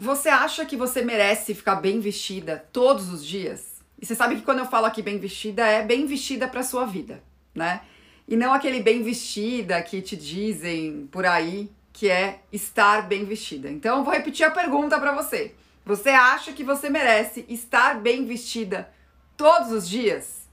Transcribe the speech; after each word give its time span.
Você 0.00 0.30
acha 0.30 0.64
que 0.64 0.78
você 0.78 1.02
merece 1.02 1.54
ficar 1.54 1.74
bem 1.74 2.00
vestida 2.00 2.64
todos 2.72 3.12
os 3.12 3.22
dias? 3.22 3.82
E 4.00 4.06
você 4.06 4.14
sabe 4.14 4.36
que 4.36 4.40
quando 4.40 4.60
eu 4.60 4.64
falo 4.64 4.86
aqui 4.86 5.02
bem 5.02 5.18
vestida, 5.18 5.66
é 5.66 5.82
bem 5.82 6.06
vestida 6.06 6.48
para 6.48 6.62
sua 6.62 6.86
vida, 6.86 7.22
né? 7.54 7.82
E 8.26 8.34
não 8.34 8.54
aquele 8.54 8.80
bem 8.80 9.02
vestida 9.02 9.82
que 9.82 10.00
te 10.00 10.16
dizem 10.16 11.06
por 11.12 11.26
aí 11.26 11.70
que 11.92 12.08
é 12.08 12.40
estar 12.50 13.02
bem 13.02 13.26
vestida. 13.26 13.68
Então, 13.68 13.98
eu 13.98 14.04
vou 14.04 14.14
repetir 14.14 14.46
a 14.46 14.50
pergunta 14.50 14.98
para 14.98 15.12
você. 15.12 15.54
Você 15.84 16.08
acha 16.08 16.54
que 16.54 16.64
você 16.64 16.88
merece 16.88 17.44
estar 17.46 18.00
bem 18.00 18.24
vestida 18.24 18.90
todos 19.36 19.70
os 19.70 19.86
dias? 19.86 20.48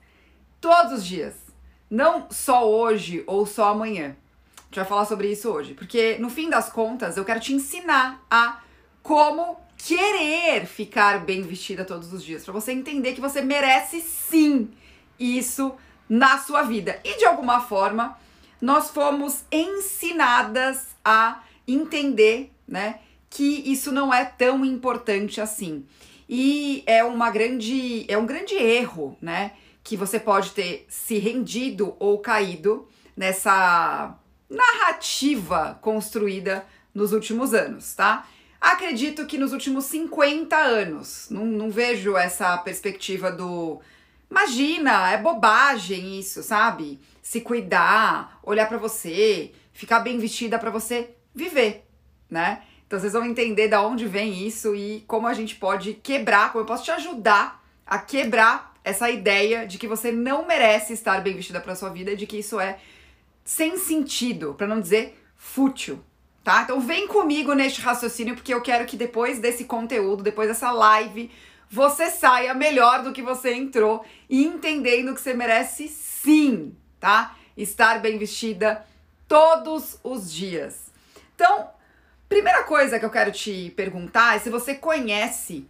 Todos 0.59 0.91
os 0.91 1.05
dias. 1.05 1.35
Não 1.89 2.27
só 2.29 2.69
hoje 2.69 3.23
ou 3.25 3.45
só 3.45 3.69
amanhã. 3.69 4.07
A 4.57 4.63
gente 4.65 4.75
vai 4.75 4.85
falar 4.85 5.05
sobre 5.05 5.31
isso 5.31 5.49
hoje, 5.49 5.73
porque 5.73 6.17
no 6.19 6.29
fim 6.29 6.49
das 6.49 6.67
contas 6.69 7.15
eu 7.15 7.23
quero 7.23 7.39
te 7.39 7.53
ensinar 7.53 8.25
a 8.29 8.66
como 9.07 9.55
querer 9.77 10.65
ficar 10.65 11.23
bem 11.23 11.41
vestida 11.41 11.85
todos 11.85 12.11
os 12.11 12.21
dias, 12.21 12.43
para 12.43 12.53
você 12.53 12.73
entender 12.73 13.13
que 13.13 13.21
você 13.21 13.39
merece 13.41 14.01
sim 14.01 14.69
isso 15.17 15.73
na 16.09 16.39
sua 16.39 16.63
vida. 16.63 16.99
E 17.05 17.17
de 17.17 17.23
alguma 17.23 17.61
forma, 17.61 18.19
nós 18.61 18.89
fomos 18.89 19.45
ensinadas 19.49 20.87
a 21.05 21.41
entender, 21.65 22.51
né, 22.67 22.99
que 23.29 23.71
isso 23.71 23.93
não 23.93 24.13
é 24.13 24.25
tão 24.25 24.65
importante 24.65 25.39
assim. 25.39 25.85
E 26.27 26.83
é 26.85 27.01
uma 27.01 27.31
grande 27.31 28.05
é 28.09 28.17
um 28.17 28.25
grande 28.25 28.55
erro, 28.55 29.17
né, 29.21 29.53
que 29.85 29.95
você 29.95 30.19
pode 30.19 30.51
ter 30.51 30.85
se 30.89 31.17
rendido 31.17 31.95
ou 31.97 32.19
caído 32.19 32.85
nessa 33.15 34.17
narrativa 34.49 35.79
construída 35.79 36.65
nos 36.93 37.13
últimos 37.13 37.53
anos, 37.53 37.95
tá? 37.95 38.27
Acredito 38.67 39.25
que 39.25 39.37
nos 39.37 39.53
últimos 39.53 39.85
50 39.85 40.57
anos, 40.57 41.27
não, 41.31 41.45
não 41.45 41.69
vejo 41.69 42.17
essa 42.17 42.57
perspectiva 42.57 43.31
do 43.31 43.79
Imagina, 44.29 45.09
é 45.09 45.17
bobagem 45.17 46.19
isso, 46.19 46.43
sabe? 46.43 46.99
Se 47.21 47.39
cuidar, 47.39 48.37
olhar 48.43 48.67
para 48.67 48.77
você, 48.77 49.53
ficar 49.71 50.01
bem 50.01 50.19
vestida 50.19 50.59
para 50.59 50.69
você 50.69 51.11
viver, 51.33 51.87
né? 52.29 52.61
Então 52.85 52.99
vocês 52.99 53.13
vão 53.13 53.23
entender 53.23 53.69
da 53.69 53.81
onde 53.81 54.05
vem 54.05 54.45
isso 54.45 54.75
e 54.75 55.01
como 55.07 55.27
a 55.27 55.33
gente 55.33 55.55
pode 55.55 55.93
quebrar, 55.93 56.51
como 56.51 56.63
eu 56.63 56.67
posso 56.67 56.83
te 56.83 56.91
ajudar 56.91 57.65
a 57.85 57.97
quebrar 57.97 58.73
essa 58.83 59.09
ideia 59.09 59.65
de 59.65 59.77
que 59.77 59.87
você 59.87 60.11
não 60.11 60.45
merece 60.45 60.91
estar 60.91 61.21
bem 61.21 61.37
vestida 61.37 61.61
para 61.61 61.73
sua 61.73 61.87
vida, 61.89 62.17
de 62.17 62.27
que 62.27 62.39
isso 62.39 62.59
é 62.59 62.79
sem 63.45 63.77
sentido, 63.77 64.53
para 64.55 64.67
não 64.67 64.81
dizer 64.81 65.17
fútil, 65.37 66.03
tá? 66.47 66.61
Então 66.61 66.79
vem 66.79 67.09
comigo 67.09 67.53
neste 67.53 67.81
raciocínio 67.81 68.33
porque 68.33 68.53
eu 68.53 68.61
quero 68.61 68.85
que 68.85 68.95
depois 68.95 69.37
desse 69.37 69.65
conteúdo, 69.65 70.23
depois 70.23 70.47
dessa 70.47 70.71
live, 70.71 71.29
você 71.69 72.09
saia 72.09 72.53
melhor 72.53 73.03
do 73.03 73.11
que 73.11 73.21
você 73.21 73.53
entrou 73.53 74.05
e 74.29 74.45
entendendo 74.45 75.13
que 75.13 75.19
você 75.19 75.33
merece 75.33 75.89
sim, 75.89 76.73
tá? 77.01 77.35
Estar 77.57 77.99
bem 77.99 78.17
vestida 78.17 78.85
todos 79.27 79.99
os 80.01 80.31
dias. 80.31 80.89
Então, 81.35 81.69
primeira 82.29 82.63
coisa 82.63 82.97
que 82.97 83.03
eu 83.03 83.11
quero 83.11 83.33
te 83.33 83.73
perguntar 83.75 84.37
é 84.37 84.39
se 84.39 84.49
você 84.49 84.73
conhece 84.73 85.67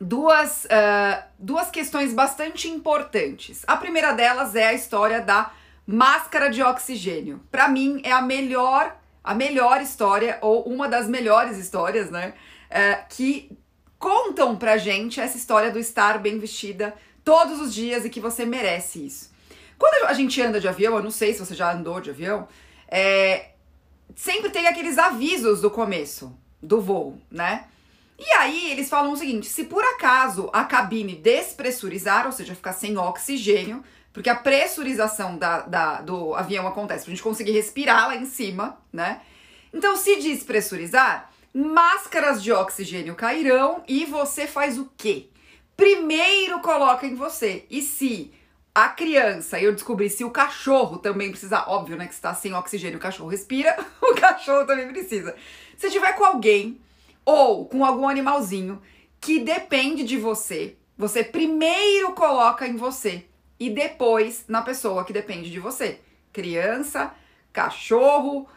duas, 0.00 0.66
uh, 0.66 1.24
duas 1.36 1.68
questões 1.68 2.14
bastante 2.14 2.68
importantes. 2.68 3.64
A 3.66 3.76
primeira 3.76 4.12
delas 4.12 4.54
é 4.54 4.68
a 4.68 4.72
história 4.72 5.20
da 5.20 5.50
máscara 5.84 6.48
de 6.48 6.62
oxigênio. 6.62 7.42
Para 7.50 7.66
mim, 7.68 8.00
é 8.04 8.12
a 8.12 8.22
melhor, 8.22 8.99
a 9.22 9.34
melhor 9.34 9.80
história, 9.80 10.38
ou 10.40 10.64
uma 10.64 10.88
das 10.88 11.08
melhores 11.08 11.58
histórias, 11.58 12.10
né? 12.10 12.34
Uh, 12.70 13.06
que 13.08 13.56
contam 13.98 14.56
pra 14.56 14.78
gente 14.78 15.20
essa 15.20 15.36
história 15.36 15.70
do 15.70 15.78
estar 15.78 16.18
bem 16.18 16.38
vestida 16.38 16.94
todos 17.24 17.60
os 17.60 17.74
dias 17.74 18.04
e 18.04 18.10
que 18.10 18.20
você 18.20 18.46
merece 18.46 19.04
isso. 19.04 19.30
Quando 19.78 20.06
a 20.06 20.12
gente 20.12 20.40
anda 20.40 20.60
de 20.60 20.68
avião, 20.68 20.96
eu 20.96 21.02
não 21.02 21.10
sei 21.10 21.32
se 21.32 21.40
você 21.40 21.54
já 21.54 21.72
andou 21.72 22.00
de 22.00 22.10
avião, 22.10 22.48
é, 22.88 23.50
sempre 24.14 24.50
tem 24.50 24.66
aqueles 24.66 24.98
avisos 24.98 25.60
do 25.60 25.70
começo 25.70 26.36
do 26.62 26.80
voo, 26.80 27.18
né? 27.30 27.66
E 28.18 28.32
aí 28.36 28.70
eles 28.70 28.88
falam 28.88 29.12
o 29.12 29.16
seguinte: 29.16 29.46
se 29.46 29.64
por 29.64 29.82
acaso 29.82 30.50
a 30.52 30.64
cabine 30.64 31.14
despressurizar, 31.14 32.26
ou 32.26 32.32
seja, 32.32 32.54
ficar 32.54 32.74
sem 32.74 32.98
oxigênio, 32.98 33.82
porque 34.12 34.28
a 34.28 34.34
pressurização 34.34 35.38
da, 35.38 35.60
da, 35.60 36.00
do 36.00 36.34
avião 36.34 36.66
acontece 36.66 37.04
pra 37.04 37.10
gente 37.14 37.22
conseguir 37.22 37.52
respirar 37.52 38.08
lá 38.08 38.16
em 38.16 38.24
cima, 38.24 38.78
né? 38.92 39.20
Então, 39.72 39.96
se 39.96 40.16
despressurizar, 40.16 41.30
máscaras 41.54 42.42
de 42.42 42.52
oxigênio 42.52 43.14
cairão 43.14 43.84
e 43.86 44.04
você 44.04 44.46
faz 44.46 44.78
o 44.78 44.90
quê? 44.96 45.28
Primeiro 45.76 46.60
coloca 46.60 47.06
em 47.06 47.14
você. 47.14 47.64
E 47.70 47.80
se 47.80 48.32
a 48.74 48.88
criança, 48.88 49.60
eu 49.60 49.72
descobri 49.72 50.10
se 50.10 50.24
o 50.24 50.30
cachorro 50.30 50.98
também 50.98 51.30
precisa, 51.30 51.64
óbvio, 51.68 51.96
né, 51.96 52.06
que 52.06 52.14
está 52.14 52.34
sem 52.34 52.52
oxigênio, 52.52 52.98
o 52.98 53.00
cachorro 53.00 53.28
respira, 53.28 53.76
o 54.02 54.14
cachorro 54.14 54.66
também 54.66 54.88
precisa. 54.88 55.34
Se 55.76 55.88
tiver 55.90 56.14
com 56.14 56.24
alguém 56.24 56.80
ou 57.24 57.66
com 57.66 57.84
algum 57.84 58.08
animalzinho 58.08 58.82
que 59.20 59.38
depende 59.38 60.02
de 60.02 60.16
você, 60.16 60.76
você 60.96 61.22
primeiro 61.22 62.12
coloca 62.12 62.66
em 62.66 62.76
você 62.76 63.24
e 63.60 63.68
depois 63.68 64.46
na 64.48 64.62
pessoa 64.62 65.04
que 65.04 65.12
depende 65.12 65.50
de 65.50 65.60
você. 65.60 66.00
Criança, 66.32 67.12
cachorro, 67.52 68.48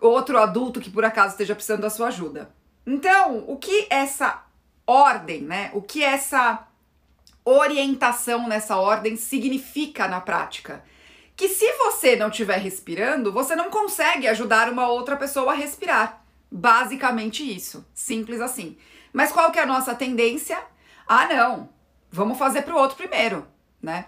outro 0.00 0.38
adulto 0.38 0.80
que 0.80 0.90
por 0.90 1.04
acaso 1.04 1.34
esteja 1.34 1.54
precisando 1.54 1.82
da 1.82 1.90
sua 1.90 2.08
ajuda. 2.08 2.50
Então, 2.86 3.44
o 3.46 3.58
que 3.58 3.86
essa 3.90 4.42
ordem, 4.86 5.42
né? 5.42 5.70
O 5.74 5.82
que 5.82 6.02
essa 6.02 6.66
orientação 7.44 8.48
nessa 8.48 8.76
ordem 8.76 9.16
significa 9.16 10.08
na 10.08 10.20
prática? 10.20 10.82
Que 11.36 11.48
se 11.48 11.70
você 11.74 12.16
não 12.16 12.28
estiver 12.28 12.58
respirando, 12.58 13.32
você 13.32 13.54
não 13.54 13.70
consegue 13.70 14.26
ajudar 14.28 14.70
uma 14.70 14.88
outra 14.88 15.16
pessoa 15.16 15.52
a 15.52 15.56
respirar. 15.56 16.24
Basicamente 16.50 17.42
isso, 17.42 17.86
simples 17.94 18.40
assim. 18.40 18.76
Mas 19.12 19.30
qual 19.30 19.50
que 19.50 19.58
é 19.58 19.62
a 19.62 19.66
nossa 19.66 19.94
tendência? 19.94 20.58
Ah, 21.06 21.26
não. 21.26 21.68
Vamos 22.10 22.38
fazer 22.38 22.62
para 22.62 22.74
o 22.74 22.78
outro 22.78 22.96
primeiro, 22.96 23.46
né? 23.80 24.06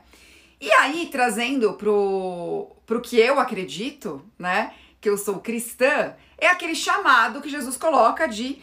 E 0.61 0.73
aí, 0.73 1.09
trazendo 1.11 1.75
pro, 1.75 2.71
pro 2.87 3.01
que 3.01 3.19
eu 3.19 3.39
acredito, 3.39 4.25
né? 4.39 4.73
que 5.05 5.11
eu 5.11 5.19
sou 5.19 5.39
cristã, 5.39 6.15
é 6.39 6.47
aquele 6.47 6.75
chamado 6.75 7.43
que 7.43 7.51
Jesus 7.51 7.77
coloca 7.77 8.27
de 8.27 8.63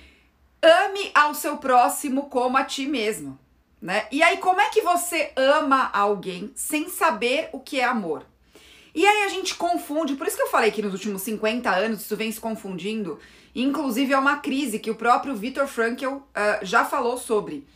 ame 0.59 1.12
ao 1.13 1.35
seu 1.35 1.57
próximo 1.57 2.31
como 2.31 2.57
a 2.57 2.63
ti 2.63 2.88
mesmo, 2.88 3.38
né? 3.80 4.07
E 4.12 4.24
aí 4.24 4.38
como 4.38 4.59
é 4.59 4.69
que 4.69 4.81
você 4.81 5.31
ama 5.35 5.91
alguém 5.94 6.51
sem 6.56 6.90
saber 6.90 7.50
o 7.53 7.59
que 7.59 7.80
é 7.80 7.84
amor? 7.84 8.25
E 8.96 9.06
aí 9.06 9.22
a 9.22 9.30
gente 9.30 9.53
confunde, 9.53 10.16
por 10.16 10.25
isso 10.25 10.35
que 10.35 10.41
eu 10.41 10.50
falei 10.50 10.72
que 10.72 10.81
nos 10.81 10.94
últimos 10.94 11.22
50 11.22 11.69
anos 11.69 12.01
isso 12.01 12.18
vem 12.18 12.31
se 12.31 12.40
confundindo, 12.40 13.19
inclusive 13.53 14.12
é 14.12 14.18
uma 14.18 14.38
crise 14.38 14.80
que 14.80 14.90
o 14.90 14.96
próprio 14.96 15.35
Viktor 15.35 15.68
Frankl 15.68 16.07
uh, 16.07 16.25
já 16.63 16.84
falou 16.84 17.18
sobre. 17.19 17.68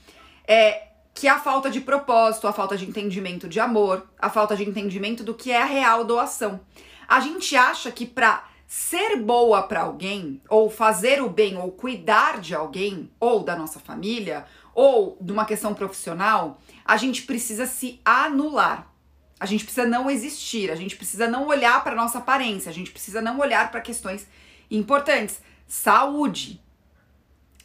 É, 0.47 0.87
que 1.15 1.29
é 1.29 1.31
a 1.31 1.39
falta 1.39 1.71
de 1.71 1.79
propósito, 1.79 2.45
a 2.45 2.51
falta 2.51 2.75
de 2.75 2.85
entendimento 2.85 3.47
de 3.47 3.57
amor, 3.57 4.05
a 4.19 4.29
falta 4.29 4.53
de 4.53 4.67
entendimento 4.67 5.23
do 5.23 5.33
que 5.33 5.49
é 5.49 5.61
a 5.61 5.65
real 5.65 6.03
doação. 6.03 6.59
A 7.07 7.21
gente 7.21 7.55
acha 7.55 7.89
que 7.89 8.05
para 8.05 8.43
ser 8.67 9.15
boa 9.15 9.63
para 9.63 9.83
alguém, 9.83 10.41
ou 10.49 10.69
fazer 10.69 11.21
o 11.21 11.29
bem, 11.29 11.57
ou 11.57 11.71
cuidar 11.71 12.41
de 12.41 12.53
alguém, 12.53 13.09
ou 13.17 13.43
da 13.45 13.55
nossa 13.55 13.79
família, 13.79 14.45
ou 14.73 15.17
de 15.21 15.31
uma 15.31 15.45
questão 15.45 15.73
profissional, 15.73 16.59
a 16.83 16.97
gente 16.97 17.21
precisa 17.21 17.65
se 17.65 18.01
anular. 18.03 18.91
A 19.39 19.45
gente 19.45 19.63
precisa 19.63 19.87
não 19.87 20.09
existir, 20.11 20.69
a 20.69 20.75
gente 20.75 20.97
precisa 20.97 21.29
não 21.29 21.47
olhar 21.47 21.81
para 21.81 21.95
nossa 21.95 22.17
aparência, 22.17 22.69
a 22.69 22.73
gente 22.73 22.91
precisa 22.91 23.21
não 23.21 23.39
olhar 23.39 23.71
para 23.71 23.79
questões 23.79 24.27
importantes. 24.69 25.39
Saúde. 25.65 26.61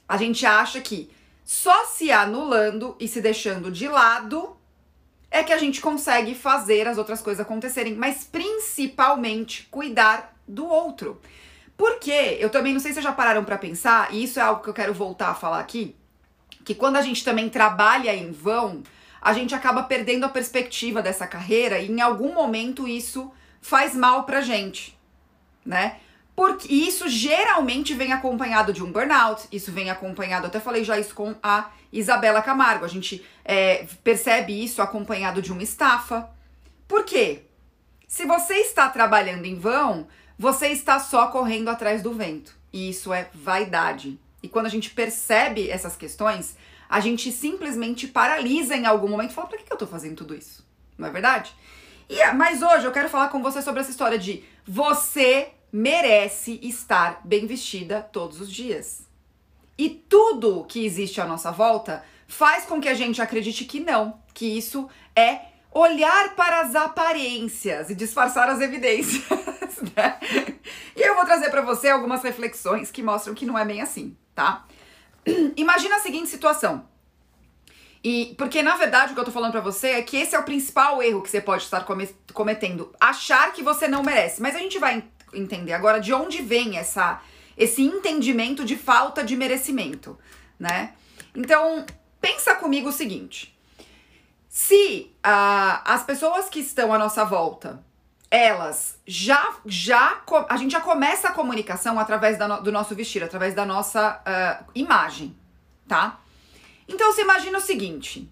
A 0.08 0.16
gente 0.16 0.46
acha 0.46 0.80
que 0.80 1.10
só 1.50 1.84
se 1.84 2.12
anulando 2.12 2.94
e 3.00 3.08
se 3.08 3.20
deixando 3.20 3.72
de 3.72 3.88
lado 3.88 4.56
é 5.28 5.42
que 5.42 5.52
a 5.52 5.58
gente 5.58 5.80
consegue 5.80 6.32
fazer 6.32 6.86
as 6.86 6.96
outras 6.96 7.20
coisas 7.20 7.44
acontecerem, 7.44 7.96
mas 7.96 8.22
principalmente 8.22 9.66
cuidar 9.68 10.32
do 10.46 10.64
outro. 10.64 11.20
Porque 11.76 12.38
eu 12.38 12.50
também 12.50 12.72
não 12.72 12.78
sei 12.78 12.92
se 12.92 12.94
vocês 12.94 13.04
já 13.04 13.10
pararam 13.10 13.44
para 13.44 13.58
pensar, 13.58 14.14
e 14.14 14.22
isso 14.22 14.38
é 14.38 14.42
algo 14.42 14.62
que 14.62 14.70
eu 14.70 14.74
quero 14.74 14.94
voltar 14.94 15.30
a 15.30 15.34
falar 15.34 15.58
aqui, 15.58 15.96
que 16.64 16.72
quando 16.72 16.94
a 16.94 17.02
gente 17.02 17.24
também 17.24 17.48
trabalha 17.48 18.14
em 18.14 18.30
vão, 18.30 18.84
a 19.20 19.32
gente 19.32 19.52
acaba 19.52 19.82
perdendo 19.82 20.26
a 20.26 20.28
perspectiva 20.28 21.02
dessa 21.02 21.26
carreira 21.26 21.80
e 21.80 21.90
em 21.90 22.00
algum 22.00 22.32
momento 22.32 22.86
isso 22.86 23.28
faz 23.60 23.92
mal 23.96 24.22
pra 24.22 24.40
gente, 24.40 24.96
né? 25.66 25.98
Porque 26.34 26.72
isso 26.72 27.08
geralmente 27.08 27.94
vem 27.94 28.12
acompanhado 28.12 28.72
de 28.72 28.82
um 28.82 28.90
burnout, 28.90 29.46
isso 29.52 29.70
vem 29.72 29.90
acompanhado, 29.90 30.46
até 30.46 30.58
falei 30.58 30.84
já 30.84 30.98
isso 30.98 31.14
com 31.14 31.34
a 31.42 31.70
Isabela 31.92 32.40
Camargo, 32.40 32.84
a 32.84 32.88
gente 32.88 33.24
é, 33.44 33.86
percebe 34.02 34.64
isso 34.64 34.80
acompanhado 34.80 35.42
de 35.42 35.52
uma 35.52 35.62
estafa. 35.62 36.30
Por 36.88 37.04
quê? 37.04 37.42
Se 38.08 38.24
você 38.24 38.54
está 38.54 38.88
trabalhando 38.88 39.44
em 39.44 39.54
vão, 39.54 40.08
você 40.38 40.68
está 40.68 40.98
só 40.98 41.28
correndo 41.28 41.68
atrás 41.68 42.02
do 42.02 42.12
vento. 42.12 42.56
E 42.72 42.88
isso 42.90 43.12
é 43.12 43.28
vaidade. 43.34 44.18
E 44.42 44.48
quando 44.48 44.66
a 44.66 44.70
gente 44.70 44.90
percebe 44.90 45.68
essas 45.70 45.96
questões, 45.96 46.56
a 46.88 46.98
gente 47.00 47.30
simplesmente 47.30 48.08
paralisa 48.08 48.74
em 48.74 48.86
algum 48.86 49.08
momento 49.08 49.30
e 49.30 49.34
fala: 49.34 49.48
pra 49.48 49.58
que 49.58 49.72
eu 49.72 49.76
tô 49.76 49.86
fazendo 49.86 50.16
tudo 50.16 50.34
isso? 50.34 50.66
Não 50.96 51.08
é 51.08 51.10
verdade? 51.10 51.54
E, 52.08 52.32
mas 52.32 52.62
hoje 52.62 52.84
eu 52.84 52.92
quero 52.92 53.08
falar 53.08 53.28
com 53.28 53.42
você 53.42 53.62
sobre 53.62 53.80
essa 53.80 53.90
história 53.90 54.18
de 54.18 54.42
você 54.66 55.52
merece 55.72 56.58
estar 56.62 57.20
bem 57.24 57.46
vestida 57.46 58.02
todos 58.02 58.40
os 58.40 58.50
dias. 58.50 59.02
E 59.78 59.88
tudo 59.88 60.64
que 60.64 60.84
existe 60.84 61.20
à 61.20 61.26
nossa 61.26 61.50
volta 61.50 62.04
faz 62.26 62.64
com 62.64 62.80
que 62.80 62.88
a 62.88 62.94
gente 62.94 63.22
acredite 63.22 63.64
que 63.64 63.80
não, 63.80 64.20
que 64.34 64.46
isso 64.46 64.88
é 65.16 65.40
olhar 65.72 66.34
para 66.34 66.60
as 66.60 66.74
aparências 66.74 67.90
e 67.90 67.94
disfarçar 67.94 68.48
as 68.48 68.60
evidências. 68.60 69.24
Né? 69.96 70.18
E 70.94 71.00
eu 71.00 71.14
vou 71.14 71.24
trazer 71.24 71.48
para 71.48 71.62
você 71.62 71.88
algumas 71.88 72.22
reflexões 72.22 72.90
que 72.90 73.02
mostram 73.02 73.34
que 73.34 73.46
não 73.46 73.58
é 73.58 73.64
bem 73.64 73.80
assim, 73.80 74.14
tá? 74.34 74.66
Imagina 75.56 75.96
a 75.96 76.00
seguinte 76.00 76.28
situação. 76.28 76.84
E 78.04 78.34
porque 78.36 78.62
na 78.62 78.76
verdade 78.76 79.12
o 79.12 79.14
que 79.14 79.20
eu 79.20 79.24
tô 79.24 79.30
falando 79.30 79.52
para 79.52 79.62
você 79.62 79.88
é 79.92 80.02
que 80.02 80.18
esse 80.18 80.34
é 80.34 80.38
o 80.38 80.44
principal 80.44 81.02
erro 81.02 81.22
que 81.22 81.30
você 81.30 81.40
pode 81.40 81.62
estar 81.62 81.86
cometendo, 82.34 82.94
achar 83.00 83.52
que 83.52 83.62
você 83.62 83.88
não 83.88 84.02
merece. 84.02 84.42
Mas 84.42 84.54
a 84.54 84.58
gente 84.58 84.78
vai 84.78 85.02
entender 85.34 85.72
agora 85.72 86.00
de 86.00 86.12
onde 86.12 86.42
vem 86.42 86.76
essa 86.76 87.20
esse 87.56 87.82
entendimento 87.82 88.64
de 88.64 88.74
falta 88.74 89.22
de 89.22 89.36
merecimento, 89.36 90.18
né? 90.58 90.94
Então, 91.34 91.84
pensa 92.20 92.54
comigo 92.54 92.88
o 92.88 92.92
seguinte: 92.92 93.54
se 94.48 95.12
uh, 95.18 95.82
as 95.84 96.02
pessoas 96.02 96.48
que 96.48 96.60
estão 96.60 96.92
à 96.92 96.98
nossa 96.98 97.24
volta, 97.24 97.84
elas 98.30 98.98
já, 99.06 99.56
já, 99.66 100.22
a 100.48 100.56
gente 100.56 100.72
já 100.72 100.80
começa 100.80 101.28
a 101.28 101.32
comunicação 101.32 101.98
através 101.98 102.38
da, 102.38 102.60
do 102.60 102.72
nosso 102.72 102.94
vestir, 102.94 103.22
através 103.22 103.54
da 103.54 103.66
nossa 103.66 104.20
uh, 104.20 104.70
imagem, 104.74 105.36
tá? 105.86 106.18
Então, 106.88 107.12
você 107.12 107.22
imagina 107.22 107.58
o 107.58 107.60
seguinte: 107.60 108.26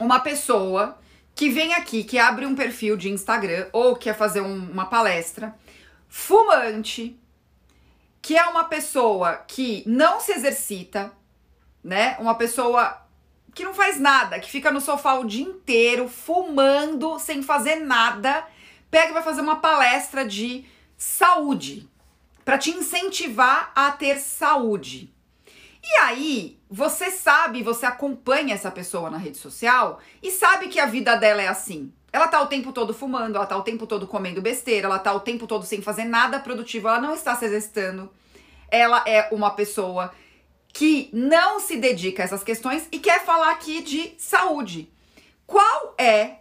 uma 0.00 0.18
pessoa 0.20 0.98
que 1.34 1.48
vem 1.48 1.74
aqui, 1.74 2.04
que 2.04 2.18
abre 2.18 2.44
um 2.44 2.54
perfil 2.54 2.96
de 2.96 3.08
Instagram 3.08 3.68
ou 3.72 3.96
quer 3.96 4.16
fazer 4.16 4.40
um, 4.40 4.70
uma 4.70 4.86
palestra, 4.86 5.54
fumante, 6.14 7.18
que 8.20 8.36
é 8.36 8.44
uma 8.44 8.64
pessoa 8.64 9.36
que 9.48 9.82
não 9.86 10.20
se 10.20 10.30
exercita, 10.30 11.10
né? 11.82 12.18
Uma 12.20 12.34
pessoa 12.34 13.00
que 13.54 13.64
não 13.64 13.72
faz 13.72 13.98
nada, 13.98 14.38
que 14.38 14.50
fica 14.50 14.70
no 14.70 14.78
sofá 14.78 15.14
o 15.14 15.24
dia 15.24 15.42
inteiro 15.42 16.10
fumando 16.10 17.18
sem 17.18 17.42
fazer 17.42 17.76
nada, 17.76 18.46
pega 18.90 19.08
e 19.08 19.14
vai 19.14 19.22
fazer 19.22 19.40
uma 19.40 19.56
palestra 19.56 20.22
de 20.22 20.66
saúde 20.98 21.88
para 22.44 22.58
te 22.58 22.70
incentivar 22.70 23.72
a 23.74 23.90
ter 23.90 24.18
saúde. 24.18 25.10
E 25.82 25.98
aí, 26.00 26.60
você 26.68 27.10
sabe, 27.10 27.62
você 27.62 27.86
acompanha 27.86 28.54
essa 28.54 28.70
pessoa 28.70 29.08
na 29.08 29.16
rede 29.16 29.38
social 29.38 29.98
e 30.22 30.30
sabe 30.30 30.68
que 30.68 30.78
a 30.78 30.84
vida 30.84 31.16
dela 31.16 31.40
é 31.40 31.48
assim. 31.48 31.90
Ela 32.12 32.28
tá 32.28 32.42
o 32.42 32.46
tempo 32.46 32.72
todo 32.72 32.92
fumando, 32.92 33.36
ela 33.36 33.46
tá 33.46 33.56
o 33.56 33.62
tempo 33.62 33.86
todo 33.86 34.06
comendo 34.06 34.42
besteira, 34.42 34.86
ela 34.86 34.98
tá 34.98 35.12
o 35.14 35.20
tempo 35.20 35.46
todo 35.46 35.64
sem 35.64 35.80
fazer 35.80 36.04
nada 36.04 36.38
produtivo, 36.38 36.88
ela 36.88 37.00
não 37.00 37.14
está 37.14 37.34
se 37.34 37.46
exercitando. 37.46 38.12
Ela 38.68 39.02
é 39.06 39.28
uma 39.32 39.50
pessoa 39.50 40.12
que 40.72 41.08
não 41.12 41.58
se 41.58 41.76
dedica 41.76 42.22
a 42.22 42.24
essas 42.24 42.44
questões 42.44 42.86
e 42.92 42.98
quer 42.98 43.24
falar 43.24 43.50
aqui 43.50 43.82
de 43.82 44.14
saúde. 44.18 44.92
Qual 45.46 45.94
é 45.98 46.38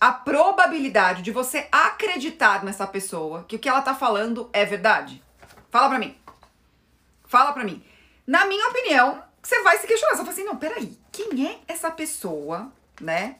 a 0.00 0.10
probabilidade 0.12 1.22
de 1.22 1.30
você 1.30 1.68
acreditar 1.70 2.64
nessa 2.64 2.86
pessoa 2.86 3.44
que 3.46 3.54
o 3.54 3.58
que 3.58 3.68
ela 3.68 3.82
tá 3.82 3.94
falando 3.94 4.50
é 4.52 4.64
verdade? 4.64 5.22
Fala 5.70 5.88
pra 5.88 5.98
mim. 5.98 6.16
Fala 7.24 7.52
pra 7.52 7.64
mim. 7.64 7.82
Na 8.26 8.44
minha 8.46 8.68
opinião, 8.68 9.22
você 9.42 9.62
vai 9.62 9.78
se 9.78 9.86
questionar. 9.86 10.16
Você 10.16 10.22
vai 10.22 10.26
falar 10.26 10.32
assim, 10.32 10.44
não, 10.44 10.56
peraí, 10.56 10.98
quem 11.10 11.46
é 11.46 11.60
essa 11.66 11.90
pessoa, 11.90 12.72
né, 13.00 13.36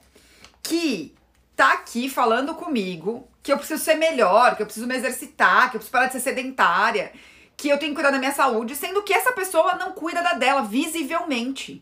que 0.63 1.15
tá 1.63 1.75
aqui 1.75 2.09
falando 2.09 2.57
comigo 2.57 3.29
que 3.41 3.53
eu 3.53 3.57
preciso 3.57 3.85
ser 3.85 3.95
melhor, 3.95 4.57
que 4.57 4.63
eu 4.63 4.67
preciso 4.67 4.85
me 4.85 4.97
exercitar, 4.97 5.71
que 5.71 5.77
eu 5.77 5.79
preciso 5.79 5.93
parar 5.93 6.07
de 6.07 6.15
ser 6.15 6.21
sedentária, 6.21 7.13
que 7.57 7.69
eu 7.69 7.79
tenho 7.79 7.93
que 7.93 7.95
cuidar 7.95 8.11
da 8.11 8.19
minha 8.19 8.33
saúde, 8.33 8.75
sendo 8.75 9.01
que 9.05 9.15
essa 9.15 9.31
pessoa 9.31 9.77
não 9.77 9.93
cuida 9.93 10.21
da 10.21 10.33
dela 10.33 10.63
visivelmente. 10.63 11.81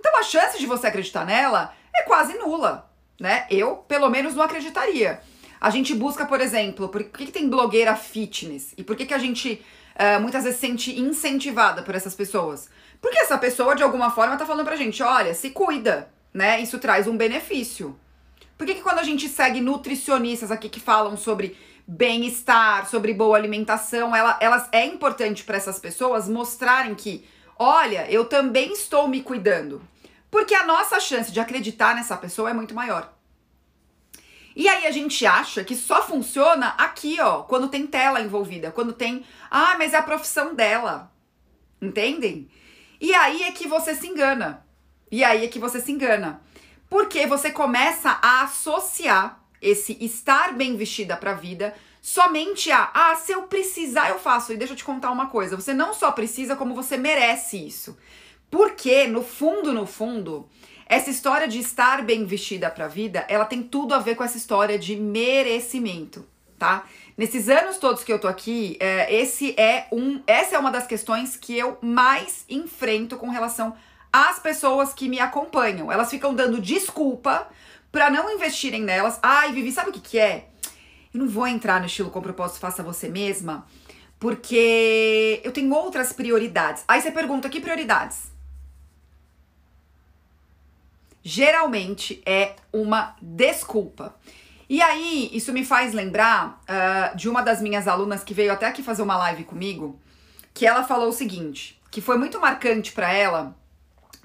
Então 0.00 0.18
a 0.18 0.22
chance 0.22 0.58
de 0.58 0.64
você 0.64 0.86
acreditar 0.86 1.26
nela 1.26 1.74
é 1.94 2.02
quase 2.04 2.32
nula, 2.38 2.90
né? 3.20 3.46
Eu, 3.50 3.76
pelo 3.76 4.08
menos, 4.08 4.34
não 4.34 4.42
acreditaria. 4.42 5.20
A 5.60 5.68
gente 5.68 5.94
busca, 5.94 6.24
por 6.24 6.40
exemplo, 6.40 6.88
por 6.88 7.04
que, 7.04 7.26
que 7.26 7.32
tem 7.32 7.50
blogueira 7.50 7.94
fitness? 7.94 8.72
E 8.78 8.82
por 8.82 8.96
que, 8.96 9.04
que 9.04 9.14
a 9.14 9.18
gente 9.18 9.62
uh, 9.96 10.18
muitas 10.18 10.44
vezes 10.44 10.58
se 10.58 10.66
sente 10.66 10.98
incentivada 10.98 11.82
por 11.82 11.94
essas 11.94 12.14
pessoas? 12.14 12.70
Porque 13.02 13.18
essa 13.18 13.36
pessoa, 13.36 13.76
de 13.76 13.82
alguma 13.82 14.10
forma, 14.10 14.38
tá 14.38 14.46
falando 14.46 14.64
pra 14.64 14.76
gente, 14.76 15.02
olha, 15.02 15.34
se 15.34 15.50
cuida, 15.50 16.08
né? 16.32 16.58
Isso 16.62 16.78
traz 16.78 17.06
um 17.06 17.18
benefício. 17.18 17.98
Por 18.56 18.66
que, 18.66 18.74
que 18.74 18.82
quando 18.82 18.98
a 18.98 19.02
gente 19.02 19.28
segue 19.28 19.60
nutricionistas 19.60 20.50
aqui 20.50 20.68
que 20.68 20.80
falam 20.80 21.16
sobre 21.16 21.56
bem-estar, 21.86 22.88
sobre 22.88 23.12
boa 23.12 23.36
alimentação, 23.36 24.14
ela, 24.14 24.38
elas 24.40 24.68
é 24.72 24.86
importante 24.86 25.44
para 25.44 25.56
essas 25.56 25.78
pessoas 25.78 26.28
mostrarem 26.28 26.94
que, 26.94 27.24
olha, 27.58 28.10
eu 28.10 28.24
também 28.24 28.72
estou 28.72 29.08
me 29.08 29.22
cuidando. 29.22 29.82
Porque 30.30 30.54
a 30.54 30.64
nossa 30.64 30.98
chance 30.98 31.30
de 31.30 31.40
acreditar 31.40 31.94
nessa 31.94 32.16
pessoa 32.16 32.50
é 32.50 32.54
muito 32.54 32.74
maior. 32.74 33.12
E 34.54 34.68
aí 34.68 34.86
a 34.86 34.90
gente 34.90 35.24
acha 35.24 35.64
que 35.64 35.74
só 35.74 36.02
funciona 36.02 36.68
aqui, 36.78 37.18
ó, 37.20 37.42
quando 37.42 37.68
tem 37.68 37.86
tela 37.86 38.20
envolvida, 38.20 38.70
quando 38.70 38.92
tem, 38.92 39.24
ah, 39.50 39.76
mas 39.78 39.92
é 39.92 39.96
a 39.96 40.02
profissão 40.02 40.54
dela. 40.54 41.10
Entendem? 41.80 42.48
E 43.00 43.14
aí 43.14 43.42
é 43.42 43.52
que 43.52 43.66
você 43.66 43.94
se 43.94 44.06
engana. 44.06 44.64
E 45.10 45.24
aí 45.24 45.44
é 45.44 45.48
que 45.48 45.58
você 45.58 45.80
se 45.80 45.90
engana. 45.90 46.40
Porque 46.92 47.26
você 47.26 47.50
começa 47.50 48.18
a 48.20 48.42
associar 48.42 49.42
esse 49.62 49.96
estar 49.98 50.52
bem 50.52 50.76
vestida 50.76 51.16
para 51.16 51.30
a 51.30 51.34
vida 51.34 51.74
somente 52.02 52.70
a, 52.70 52.90
ah, 52.92 53.16
se 53.16 53.32
eu 53.32 53.44
precisar 53.44 54.10
eu 54.10 54.18
faço. 54.18 54.52
E 54.52 54.58
deixa 54.58 54.74
eu 54.74 54.76
te 54.76 54.84
contar 54.84 55.10
uma 55.10 55.28
coisa, 55.28 55.56
você 55.56 55.72
não 55.72 55.94
só 55.94 56.12
precisa 56.12 56.54
como 56.54 56.74
você 56.74 56.98
merece 56.98 57.66
isso. 57.66 57.96
Porque 58.50 59.06
no 59.06 59.24
fundo, 59.24 59.72
no 59.72 59.86
fundo, 59.86 60.46
essa 60.84 61.08
história 61.08 61.48
de 61.48 61.60
estar 61.60 62.02
bem 62.02 62.26
vestida 62.26 62.68
para 62.68 62.84
a 62.84 62.88
vida, 62.88 63.24
ela 63.26 63.46
tem 63.46 63.62
tudo 63.62 63.94
a 63.94 63.98
ver 63.98 64.14
com 64.14 64.22
essa 64.22 64.36
história 64.36 64.78
de 64.78 64.94
merecimento, 64.94 66.26
tá? 66.58 66.84
Nesses 67.16 67.48
anos 67.48 67.78
todos 67.78 68.04
que 68.04 68.12
eu 68.12 68.18
tô 68.18 68.28
aqui, 68.28 68.76
é, 68.78 69.10
esse 69.14 69.58
é 69.58 69.86
um, 69.90 70.20
essa 70.26 70.56
é 70.56 70.58
uma 70.58 70.70
das 70.70 70.86
questões 70.86 71.38
que 71.38 71.56
eu 71.56 71.78
mais 71.80 72.44
enfrento 72.50 73.16
com 73.16 73.30
relação 73.30 73.74
às 74.12 74.38
pessoas 74.38 74.92
que 74.92 75.08
me 75.08 75.18
acompanham. 75.18 75.90
Elas 75.90 76.10
ficam 76.10 76.34
dando 76.34 76.60
desculpa 76.60 77.48
para 77.90 78.10
não 78.10 78.30
investirem 78.30 78.82
nelas. 78.82 79.18
Ai, 79.22 79.52
Vivi, 79.52 79.72
sabe 79.72 79.90
o 79.90 79.92
que, 79.92 80.00
que 80.00 80.18
é? 80.18 80.48
Eu 81.12 81.20
não 81.20 81.28
vou 81.28 81.46
entrar 81.46 81.80
no 81.80 81.86
estilo 81.86 82.10
com 82.10 82.20
propósito 82.20 82.60
faça 82.60 82.82
você 82.82 83.08
mesma, 83.08 83.66
porque 84.18 85.40
eu 85.44 85.52
tenho 85.52 85.72
outras 85.74 86.12
prioridades. 86.12 86.84
Aí 86.88 87.00
você 87.00 87.10
pergunta 87.10 87.48
que 87.48 87.60
prioridades? 87.60 88.30
Geralmente 91.22 92.22
é 92.26 92.56
uma 92.72 93.14
desculpa. 93.20 94.14
E 94.68 94.80
aí, 94.80 95.28
isso 95.34 95.52
me 95.52 95.64
faz 95.64 95.92
lembrar 95.92 96.62
uh, 96.62 97.16
de 97.16 97.28
uma 97.28 97.42
das 97.42 97.60
minhas 97.60 97.86
alunas 97.86 98.24
que 98.24 98.32
veio 98.32 98.52
até 98.52 98.66
aqui 98.66 98.82
fazer 98.82 99.02
uma 99.02 99.18
live 99.18 99.44
comigo, 99.44 100.00
que 100.54 100.66
ela 100.66 100.82
falou 100.82 101.08
o 101.08 101.12
seguinte, 101.12 101.78
que 101.90 102.00
foi 102.00 102.16
muito 102.16 102.40
marcante 102.40 102.90
para 102.90 103.12
ela 103.12 103.54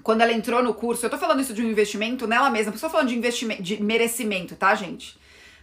quando 0.02 0.20
ela 0.20 0.32
entrou 0.32 0.62
no 0.62 0.74
curso, 0.74 1.04
eu 1.04 1.10
tô 1.10 1.18
falando 1.18 1.40
isso 1.40 1.54
de 1.54 1.62
um 1.62 1.70
investimento 1.70 2.26
nela 2.26 2.50
mesma, 2.50 2.74
estou 2.74 2.90
falando 2.90 3.08
de 3.08 3.16
investimento, 3.16 3.62
de 3.62 3.82
merecimento, 3.82 4.56
tá, 4.56 4.74
gente? 4.74 5.18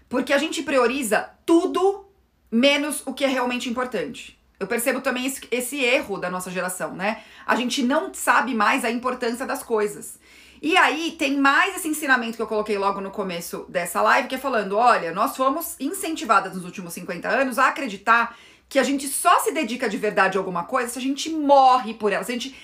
Porque 0.10 0.34
a 0.34 0.38
gente 0.38 0.62
prioriza 0.64 1.30
tudo 1.46 2.06
menos 2.52 3.02
o 3.06 3.14
que 3.14 3.24
é 3.24 3.28
realmente 3.28 3.70
importante. 3.70 4.40
Eu 4.60 4.68
percebo 4.68 5.02
também 5.02 5.26
esse, 5.26 5.42
esse 5.52 5.84
erro 5.84 6.18
da 6.18 6.30
nossa 6.30 6.50
geração, 6.50 6.94
né? 6.96 7.22
A 7.46 7.56
gente 7.56 7.84
não 7.84 8.14
sabe 8.14 8.54
mais 8.54 8.86
a 8.86 8.92
importância 8.92 9.46
das 9.46 9.62
coisas. 9.62 10.18
E 10.62 10.78
aí 10.78 11.16
tem 11.18 11.38
mais 11.38 11.76
esse 11.76 11.88
ensinamento 11.88 12.38
que 12.38 12.42
eu 12.42 12.48
coloquei 12.48 12.78
logo 12.78 13.02
no 13.02 13.12
começo 13.12 13.66
dessa 13.68 14.02
live, 14.02 14.28
que 14.28 14.36
é 14.36 14.38
falando: 14.38 14.78
olha, 14.78 15.12
nós 15.12 15.36
fomos 15.36 15.76
incentivadas 15.80 16.56
nos 16.56 16.64
últimos 16.64 16.94
50 16.94 17.28
anos 17.28 17.60
a 17.60 17.68
acreditar 17.68 18.38
que 18.68 18.80
a 18.80 18.84
gente 18.84 19.08
só 19.08 19.40
se 19.40 19.52
dedica 19.52 19.90
de 19.90 19.98
verdade 19.98 20.38
a 20.38 20.42
alguma 20.42 20.64
coisa 20.64 20.90
se 20.90 20.98
a 20.98 21.02
gente 21.02 21.30
morre 21.30 21.94
por 21.94 22.12
ela, 22.12 22.24
se 22.24 22.32
a 22.32 22.36
gente 22.36 22.56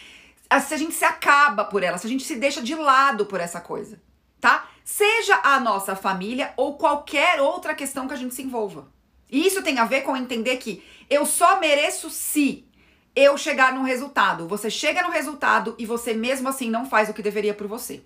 se 0.59 0.73
a 0.73 0.77
gente 0.77 0.93
se 0.93 1.05
acaba 1.05 1.63
por 1.63 1.83
ela, 1.83 1.97
se 1.97 2.07
a 2.07 2.09
gente 2.09 2.23
se 2.23 2.35
deixa 2.35 2.61
de 2.61 2.75
lado 2.75 3.25
por 3.25 3.39
essa 3.39 3.61
coisa, 3.61 4.01
tá? 4.39 4.67
Seja 4.83 5.39
a 5.43 5.59
nossa 5.59 5.95
família 5.95 6.53
ou 6.57 6.77
qualquer 6.77 7.39
outra 7.39 7.73
questão 7.73 8.07
que 8.07 8.13
a 8.13 8.17
gente 8.17 8.35
se 8.35 8.41
envolva. 8.41 8.87
E 9.29 9.47
isso 9.47 9.63
tem 9.63 9.79
a 9.79 9.85
ver 9.85 10.01
com 10.01 10.17
entender 10.17 10.57
que 10.57 10.83
eu 11.09 11.25
só 11.25 11.59
mereço 11.59 12.09
se 12.09 12.67
eu 13.15 13.37
chegar 13.37 13.73
no 13.73 13.83
resultado. 13.83 14.47
Você 14.47 14.69
chega 14.69 15.03
no 15.03 15.09
resultado 15.09 15.75
e 15.77 15.85
você 15.85 16.13
mesmo 16.13 16.49
assim 16.49 16.69
não 16.69 16.85
faz 16.85 17.09
o 17.09 17.13
que 17.13 17.21
deveria 17.21 17.53
por 17.53 17.67
você. 17.67 18.03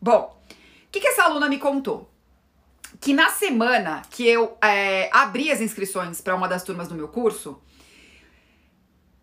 Bom, 0.00 0.40
o 0.48 0.90
que, 0.90 1.00
que 1.00 1.08
essa 1.08 1.24
aluna 1.24 1.48
me 1.48 1.58
contou? 1.58 2.08
Que 3.00 3.12
na 3.12 3.30
semana 3.30 4.02
que 4.10 4.26
eu 4.26 4.56
é, 4.62 5.08
abri 5.12 5.50
as 5.50 5.60
inscrições 5.60 6.20
para 6.20 6.34
uma 6.34 6.48
das 6.48 6.62
turmas 6.62 6.88
do 6.88 6.94
meu 6.94 7.08
curso, 7.08 7.60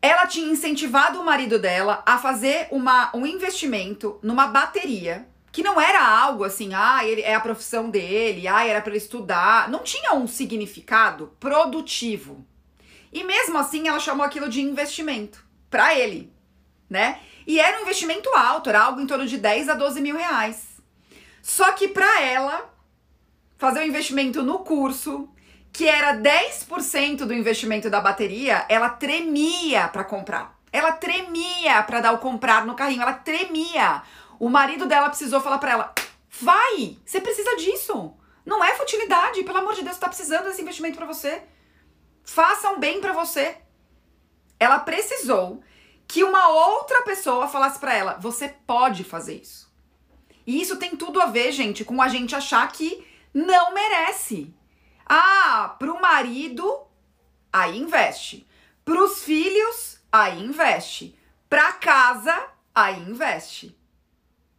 ela 0.02 0.28
tinha 0.28 0.52
incentivado 0.52 1.20
o 1.20 1.26
marido 1.26 1.58
dela 1.60 2.04
a 2.06 2.18
fazer 2.18 2.68
uma, 2.72 3.10
um 3.16 3.26
investimento 3.26 4.20
numa 4.22 4.48
bateria 4.48 5.28
que 5.52 5.64
não 5.64 5.82
era 5.82 6.06
algo 6.06 6.44
assim, 6.44 6.74
ah, 6.74 7.04
ele 7.04 7.22
é 7.22 7.34
a 7.34 7.40
profissão 7.40 7.90
dele, 7.90 8.48
ah, 8.48 8.66
era 8.66 8.80
para 8.80 8.92
ele 8.92 9.00
estudar, 9.00 9.70
não 9.70 9.80
tinha 9.80 10.14
um 10.14 10.28
significado 10.28 11.34
produtivo. 11.40 12.46
E 13.12 13.24
mesmo 13.24 13.58
assim 13.58 13.88
ela 13.88 14.00
chamou 14.00 14.24
aquilo 14.24 14.50
de 14.50 14.62
investimento 14.62 15.44
para 15.70 15.96
ele, 15.96 16.32
né? 16.88 17.20
E 17.48 17.60
era 17.60 17.80
um 17.80 17.82
investimento 17.82 18.30
alto, 18.36 18.70
era 18.70 18.84
algo 18.84 19.02
em 19.02 19.08
torno 19.08 19.26
de 19.26 19.38
10 19.38 19.70
a 19.70 19.74
12 19.74 20.00
mil 20.00 20.16
reais. 20.16 20.80
Só 21.42 21.72
que 21.72 21.88
para 21.88 22.22
ela 22.22 22.72
fazer 23.58 23.80
um 23.80 23.88
investimento 23.88 24.44
no 24.44 24.60
curso, 24.60 25.28
que 25.78 25.88
era 25.88 26.18
10% 26.18 27.18
do 27.18 27.36
investimento 27.36 27.88
da 27.88 28.02
bateria, 28.02 28.66
ela 28.68 28.90
tremia 28.90 29.88
para 29.88 30.04
comprar. 30.04 30.60
Ela 30.74 30.92
tremia 30.92 31.84
para 31.84 32.02
dar 32.02 32.14
o 32.14 32.18
comprar 32.18 32.66
no 32.66 32.74
carrinho, 32.74 33.04
ela 33.04 33.14
tremia. 33.14 34.02
O 34.40 34.50
marido 34.50 34.88
dela 34.88 35.08
precisou 35.08 35.40
falar 35.40 35.60
para 35.60 35.72
ela: 35.72 35.94
"Vai, 36.42 36.98
você 37.06 37.22
precisa 37.22 37.56
disso. 37.58 38.12
Não 38.44 38.64
é 38.64 38.74
futilidade, 38.74 39.44
pelo 39.44 39.60
amor 39.60 39.76
de 39.76 39.84
Deus, 39.84 40.00
tá 40.00 40.08
precisando 40.08 40.46
desse 40.46 40.64
investimento 40.64 40.98
para 40.98 41.06
você. 41.06 41.44
Faça 42.24 42.72
um 42.72 42.80
bem 42.80 43.00
para 43.00 43.14
você." 43.14 43.56
Ela 44.60 44.80
precisou 44.80 45.62
que 46.08 46.24
uma 46.24 46.48
outra 46.50 47.04
pessoa 47.04 47.48
falasse 47.48 47.78
para 47.78 47.94
ela: 47.94 48.18
"Você 48.20 48.48
pode 48.66 49.04
fazer 49.04 49.36
isso." 49.36 49.72
E 50.44 50.60
isso 50.60 50.78
tem 50.78 50.96
tudo 50.96 51.22
a 51.22 51.28
ver, 51.28 51.52
gente, 51.52 51.86
com 51.86 52.02
a 52.02 52.08
gente 52.08 52.36
achar 52.36 52.68
que 52.72 53.06
não 53.32 53.76
merece. 53.76 54.57
Ah, 55.10 55.76
pro 55.80 56.02
marido, 56.02 56.82
aí 57.52 57.78
investe. 57.78 58.46
Pros 58.84 59.24
filhos, 59.24 60.00
aí 60.12 60.44
investe. 60.44 61.18
Pra 61.50 61.72
casa, 61.74 62.36
aí 62.76 63.00
investe. 63.10 63.78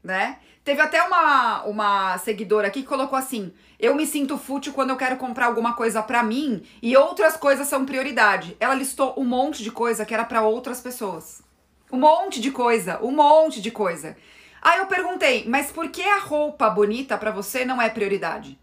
Né? 0.03 0.39
Teve 0.65 0.81
até 0.81 1.03
uma, 1.03 1.65
uma 1.65 2.19
seguidora 2.19 2.69
aqui 2.69 2.83
que 2.83 2.89
colocou 2.89 3.19
assim: 3.19 3.53
Eu 3.79 3.95
me 3.95 4.07
sinto 4.07 4.39
fútil 4.39 4.73
quando 4.73 4.91
eu 4.91 4.97
quero 4.97 5.17
comprar 5.17 5.47
alguma 5.47 5.75
coisa 5.75 6.03
para 6.03 6.23
mim 6.23 6.63
e 6.83 6.97
outras 6.97 7.37
coisas 7.37 7.69
são 7.69 7.85
prioridade. 7.85 8.57
Ela 8.59 8.75
listou 8.75 9.15
um 9.19 9.25
monte 9.25 9.63
de 9.63 9.71
coisa 9.71 10.07
que 10.07 10.15
era 10.15 10.25
para 10.25 10.43
outras 10.43 10.81
pessoas. 10.81 11.43
Um 11.91 11.99
monte 11.99 12.41
de 12.41 12.51
coisa, 12.51 12.99
um 13.03 13.11
monte 13.11 13.61
de 13.61 13.71
coisa. 13.71 14.17
Aí 14.61 14.79
eu 14.79 14.87
perguntei, 14.87 15.47
mas 15.49 15.71
por 15.73 15.89
que 15.89 16.03
a 16.03 16.19
roupa 16.19 16.69
bonita 16.69 17.17
para 17.17 17.31
você 17.31 17.65
não 17.65 17.81
é 17.81 17.89
prioridade? 17.89 18.59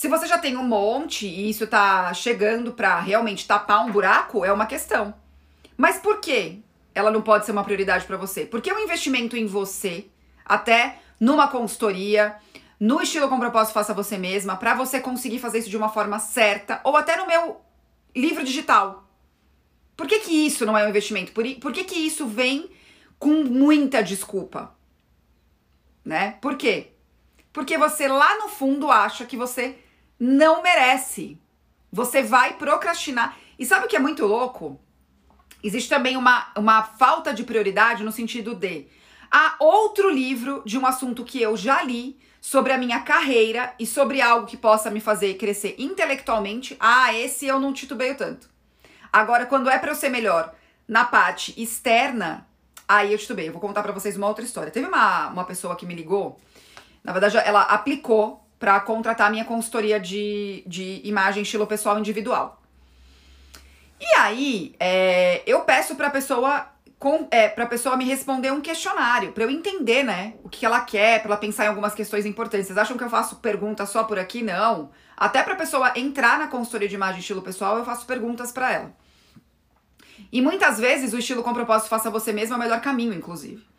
Se 0.00 0.08
você 0.08 0.26
já 0.26 0.38
tem 0.38 0.56
um 0.56 0.64
monte 0.64 1.26
e 1.26 1.50
isso 1.50 1.66
tá 1.66 2.14
chegando 2.14 2.72
para 2.72 2.98
realmente 3.00 3.46
tapar 3.46 3.84
um 3.84 3.92
buraco, 3.92 4.46
é 4.46 4.50
uma 4.50 4.64
questão. 4.64 5.12
Mas 5.76 5.98
por 5.98 6.22
que 6.22 6.62
ela 6.94 7.10
não 7.10 7.20
pode 7.20 7.44
ser 7.44 7.52
uma 7.52 7.64
prioridade 7.64 8.06
para 8.06 8.16
você? 8.16 8.46
Porque 8.46 8.72
o 8.72 8.76
um 8.76 8.78
investimento 8.78 9.36
em 9.36 9.44
você, 9.44 10.06
até 10.42 11.00
numa 11.20 11.48
consultoria, 11.48 12.34
no 12.80 13.02
estilo 13.02 13.28
com 13.28 13.38
propósito 13.38 13.74
faça 13.74 13.92
você 13.92 14.16
mesma, 14.16 14.56
para 14.56 14.72
você 14.72 15.00
conseguir 15.00 15.38
fazer 15.38 15.58
isso 15.58 15.68
de 15.68 15.76
uma 15.76 15.90
forma 15.90 16.18
certa, 16.18 16.80
ou 16.82 16.96
até 16.96 17.14
no 17.18 17.26
meu 17.26 17.60
livro 18.16 18.42
digital. 18.42 19.06
Por 19.94 20.06
que, 20.06 20.20
que 20.20 20.32
isso 20.32 20.64
não 20.64 20.78
é 20.78 20.86
um 20.86 20.88
investimento? 20.88 21.32
Por, 21.32 21.44
por 21.56 21.74
que, 21.74 21.84
que 21.84 21.98
isso 21.98 22.26
vem 22.26 22.70
com 23.18 23.44
muita 23.44 24.02
desculpa? 24.02 24.74
Né? 26.02 26.38
Por 26.40 26.56
quê? 26.56 26.92
Porque 27.52 27.76
você 27.76 28.08
lá 28.08 28.38
no 28.38 28.48
fundo 28.48 28.90
acha 28.90 29.26
que 29.26 29.36
você 29.36 29.76
não 30.20 30.62
merece. 30.62 31.36
Você 31.90 32.22
vai 32.22 32.54
procrastinar. 32.54 33.36
E 33.58 33.64
sabe 33.64 33.86
o 33.86 33.88
que 33.88 33.96
é 33.96 33.98
muito 33.98 34.26
louco? 34.26 34.78
Existe 35.64 35.88
também 35.88 36.16
uma, 36.16 36.52
uma 36.56 36.82
falta 36.82 37.34
de 37.34 37.42
prioridade 37.42 38.04
no 38.04 38.12
sentido 38.12 38.54
de 38.54 38.86
há 39.30 39.56
outro 39.58 40.10
livro 40.10 40.62
de 40.64 40.78
um 40.78 40.86
assunto 40.86 41.24
que 41.24 41.40
eu 41.40 41.56
já 41.56 41.82
li 41.82 42.18
sobre 42.40 42.72
a 42.72 42.78
minha 42.78 43.00
carreira 43.00 43.74
e 43.78 43.86
sobre 43.86 44.20
algo 44.20 44.46
que 44.46 44.56
possa 44.56 44.90
me 44.90 45.00
fazer 45.00 45.34
crescer 45.34 45.74
intelectualmente. 45.78 46.76
Ah, 46.78 47.12
esse 47.14 47.46
eu 47.46 47.58
não 47.58 47.72
titubeio 47.72 48.16
tanto. 48.16 48.48
Agora, 49.12 49.46
quando 49.46 49.68
é 49.68 49.78
para 49.78 49.90
eu 49.90 49.94
ser 49.94 50.10
melhor 50.10 50.54
na 50.86 51.04
parte 51.04 51.60
externa, 51.60 52.46
aí 52.86 53.12
eu 53.12 53.18
titubeio. 53.18 53.48
Eu 53.48 53.52
vou 53.52 53.60
contar 53.60 53.82
para 53.82 53.92
vocês 53.92 54.16
uma 54.16 54.28
outra 54.28 54.44
história. 54.44 54.70
Teve 54.70 54.86
uma, 54.86 55.28
uma 55.28 55.44
pessoa 55.44 55.76
que 55.76 55.84
me 55.84 55.94
ligou 55.94 56.38
na 57.02 57.12
verdade, 57.12 57.36
ela 57.38 57.62
aplicou 57.62 58.46
para 58.60 58.78
contratar 58.80 59.30
minha 59.30 59.44
consultoria 59.44 59.98
de, 59.98 60.62
de 60.66 61.00
imagem 61.02 61.42
estilo 61.42 61.66
pessoal 61.66 61.98
individual. 61.98 62.62
E 63.98 64.16
aí, 64.18 64.74
é, 64.78 65.42
eu 65.46 65.62
peço 65.62 65.96
para 65.96 66.10
pessoa 66.10 66.68
é, 67.30 67.48
pra 67.48 67.64
pessoa 67.64 67.96
me 67.96 68.04
responder 68.04 68.52
um 68.52 68.60
questionário, 68.60 69.32
para 69.32 69.44
eu 69.44 69.50
entender, 69.50 70.02
né, 70.02 70.34
o 70.44 70.50
que 70.50 70.66
ela 70.66 70.80
quer, 70.80 71.20
para 71.20 71.30
ela 71.30 71.36
pensar 71.38 71.64
em 71.64 71.68
algumas 71.68 71.94
questões 71.94 72.26
importantes. 72.26 72.66
Vocês 72.66 72.78
acham 72.78 72.98
que 72.98 73.02
eu 73.02 73.08
faço 73.08 73.36
pergunta 73.36 73.86
só 73.86 74.04
por 74.04 74.18
aqui? 74.18 74.42
Não. 74.42 74.90
Até 75.16 75.42
para 75.42 75.56
pessoa 75.56 75.92
entrar 75.96 76.38
na 76.38 76.46
consultoria 76.46 76.88
de 76.88 76.94
imagem 76.94 77.20
estilo 77.20 77.40
pessoal, 77.40 77.78
eu 77.78 77.84
faço 77.84 78.04
perguntas 78.04 78.52
para 78.52 78.72
ela. 78.72 78.92
E 80.30 80.42
muitas 80.42 80.78
vezes 80.78 81.14
o 81.14 81.18
estilo 81.18 81.42
com 81.42 81.54
propósito 81.54 81.88
faça 81.88 82.10
você 82.10 82.30
mesmo 82.30 82.54
é 82.54 82.56
o 82.58 82.60
melhor 82.60 82.82
caminho, 82.82 83.14
inclusive. 83.14 83.69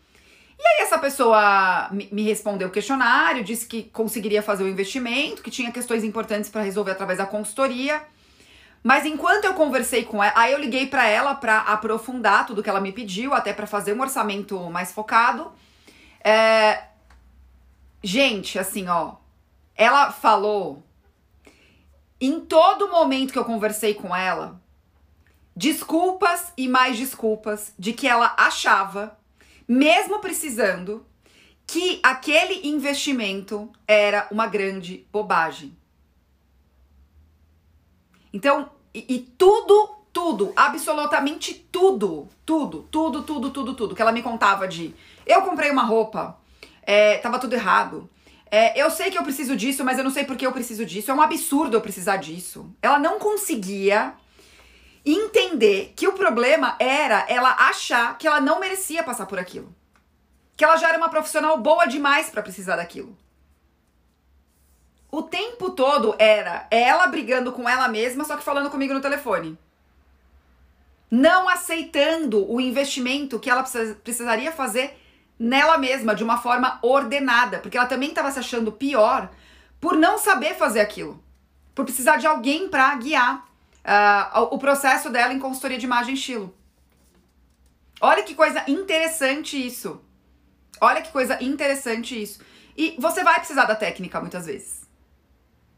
E 0.61 0.67
aí 0.67 0.83
essa 0.83 0.99
pessoa 0.99 1.89
me 1.91 2.21
respondeu 2.21 2.67
o 2.67 2.71
questionário, 2.71 3.43
disse 3.43 3.65
que 3.65 3.81
conseguiria 3.85 4.43
fazer 4.43 4.63
o 4.63 4.67
investimento, 4.67 5.41
que 5.41 5.49
tinha 5.49 5.71
questões 5.71 6.03
importantes 6.03 6.51
para 6.51 6.61
resolver 6.61 6.91
através 6.91 7.17
da 7.17 7.25
consultoria. 7.25 7.99
Mas 8.83 9.03
enquanto 9.03 9.45
eu 9.45 9.55
conversei 9.55 10.03
com 10.05 10.23
ela, 10.23 10.33
aí 10.35 10.51
eu 10.51 10.59
liguei 10.59 10.85
para 10.85 11.07
ela 11.07 11.33
para 11.33 11.61
aprofundar 11.61 12.45
tudo 12.45 12.61
que 12.61 12.69
ela 12.69 12.79
me 12.79 12.91
pediu, 12.91 13.33
até 13.33 13.53
para 13.53 13.65
fazer 13.65 13.93
um 13.93 14.01
orçamento 14.01 14.69
mais 14.69 14.91
focado. 14.91 15.51
É... 16.23 16.83
Gente, 18.03 18.59
assim, 18.59 18.87
ó, 18.87 19.15
ela 19.75 20.11
falou 20.11 20.83
em 22.19 22.39
todo 22.39 22.91
momento 22.91 23.33
que 23.33 23.39
eu 23.39 23.45
conversei 23.45 23.95
com 23.95 24.15
ela, 24.15 24.61
desculpas 25.55 26.53
e 26.55 26.67
mais 26.67 26.99
desculpas 26.99 27.73
de 27.79 27.93
que 27.93 28.07
ela 28.07 28.35
achava 28.37 29.17
mesmo 29.71 30.19
precisando, 30.19 31.05
que 31.65 32.01
aquele 32.03 32.67
investimento 32.67 33.71
era 33.87 34.27
uma 34.29 34.45
grande 34.45 35.07
bobagem. 35.09 35.77
Então, 38.33 38.69
e, 38.93 39.05
e, 39.07 39.19
tudo, 39.19 39.95
tudo, 40.11 40.51
absolutamente 40.57 41.53
tudo, 41.71 42.27
tudo, 42.45 42.85
tudo, 42.91 43.23
tudo, 43.23 43.49
tudo, 43.49 43.73
tudo 43.73 43.95
que 43.95 44.01
ela 44.01 44.11
me 44.11 44.21
contava 44.21 44.67
de 44.67 44.93
eu 45.25 45.41
comprei 45.43 45.71
uma 45.71 45.83
roupa, 45.83 46.37
é, 46.81 47.19
tava 47.19 47.39
tudo 47.39 47.53
errado. 47.53 48.09
É, 48.51 48.77
eu 48.77 48.91
sei 48.91 49.09
que 49.09 49.17
eu 49.17 49.23
preciso 49.23 49.55
disso, 49.55 49.85
mas 49.85 49.97
eu 49.97 50.03
não 50.03 50.11
sei 50.11 50.25
por 50.25 50.35
que 50.35 50.45
eu 50.45 50.51
preciso 50.51 50.85
disso. 50.85 51.09
É 51.09 51.13
um 51.13 51.21
absurdo 51.21 51.77
eu 51.77 51.81
precisar 51.81 52.17
disso. 52.17 52.69
Ela 52.81 52.99
não 52.99 53.19
conseguia 53.19 54.15
entender 55.05 55.93
que 55.96 56.08
o 56.08 56.13
problema 56.13 56.75
era 56.79 57.25
ela 57.27 57.55
achar 57.58 58.17
que 58.17 58.27
ela 58.27 58.39
não 58.39 58.60
merecia 58.60 59.03
passar 59.03 59.25
por 59.25 59.39
aquilo. 59.39 59.75
Que 60.55 60.63
ela 60.63 60.77
já 60.77 60.89
era 60.89 60.98
uma 60.98 61.10
profissional 61.10 61.58
boa 61.58 61.86
demais 61.86 62.29
para 62.29 62.43
precisar 62.43 62.75
daquilo. 62.75 63.17
O 65.12 65.24
tempo 65.24 65.72
todo 65.72 66.15
era 66.17 66.67
ela 66.72 67.08
brigando 67.08 67.51
com 67.51 67.67
ela 67.67 67.88
mesma, 67.88 68.24
só 68.24 68.38
que 68.38 68.43
falando 68.43 68.70
comigo 68.70 68.93
no 68.93 69.01
telefone. 69.01 69.58
Não 71.10 71.50
aceitando 71.50 72.50
o 72.50 72.62
investimento 72.62 73.39
que 73.39 73.50
ela 73.50 73.65
precisaria 74.03 74.51
fazer 74.53 74.98
nela 75.38 75.77
mesma 75.77 76.15
de 76.15 76.24
uma 76.24 76.38
forma 76.38 76.79
ordenada, 76.81 77.60
porque 77.60 77.77
ela 77.77 77.88
também 77.88 78.10
estava 78.10 78.31
se 78.31 78.39
achando 78.39 78.72
pior 78.72 79.29
por 79.81 79.98
não 79.98 80.17
saber 80.17 80.55
fazer 80.55 80.79
aquilo, 80.79 81.22
por 81.75 81.84
precisar 81.84 82.17
de 82.17 82.27
alguém 82.27 82.70
para 82.70 82.96
guiar 82.96 83.50
uh, 83.85 84.43
o 84.51 84.57
processo 84.57 85.09
dela 85.09 85.33
em 85.33 85.39
consultoria 85.39 85.77
de 85.77 85.85
imagem 85.85 86.13
e 86.13 86.17
estilo. 86.17 86.55
Olha 88.00 88.23
que 88.23 88.33
coisa 88.33 88.63
interessante 88.67 89.63
isso. 89.63 90.01
Olha 90.79 91.01
que 91.01 91.11
coisa 91.11 91.41
interessante 91.43 92.19
isso. 92.19 92.41
E 92.75 92.95
você 92.97 93.23
vai 93.23 93.35
precisar 93.35 93.65
da 93.65 93.75
técnica 93.75 94.19
muitas 94.19 94.45
vezes. 94.47 94.81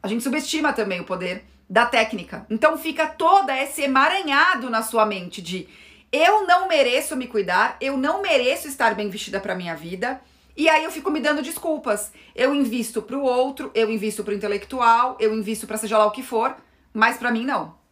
A 0.02 0.08
gente 0.08 0.24
subestima 0.24 0.72
também 0.72 1.02
o 1.02 1.06
poder 1.06 1.44
da 1.70 1.86
técnica. 1.86 2.46
Então 2.50 2.78
fica 2.78 3.08
toda 3.08 3.58
esse 3.58 3.82
emaranhado 3.82 4.70
na 4.70 4.82
sua 4.82 5.06
mente 5.06 5.42
de 5.42 5.68
eu 6.12 6.46
não 6.46 6.68
mereço 6.68 7.16
me 7.16 7.28
cuidar, 7.28 7.76
eu 7.82 7.98
não 7.98 8.22
mereço 8.22 8.68
estar 8.68 8.94
bem 8.96 9.10
vestida 9.10 9.40
para 9.40 9.56
minha 9.56 9.76
vida. 9.76 10.22
E 10.56 10.70
aí 10.70 10.84
eu 10.84 10.92
fico 10.92 11.10
me 11.10 11.20
dando 11.20 11.42
desculpas. 11.42 12.14
Eu 12.36 12.54
invisto 12.54 13.02
pro 13.02 13.22
outro, 13.22 13.72
eu 13.74 13.90
invisto 13.90 14.24
pro 14.24 14.34
intelectual, 14.34 15.18
eu 15.20 15.34
invisto 15.34 15.66
para 15.68 15.78
seja 15.78 15.98
lá 15.98 16.06
o 16.06 16.12
que 16.12 16.22
for, 16.24 16.56
mas 16.94 17.18
para 17.18 17.32
mim 17.32 17.44
não 17.44 17.83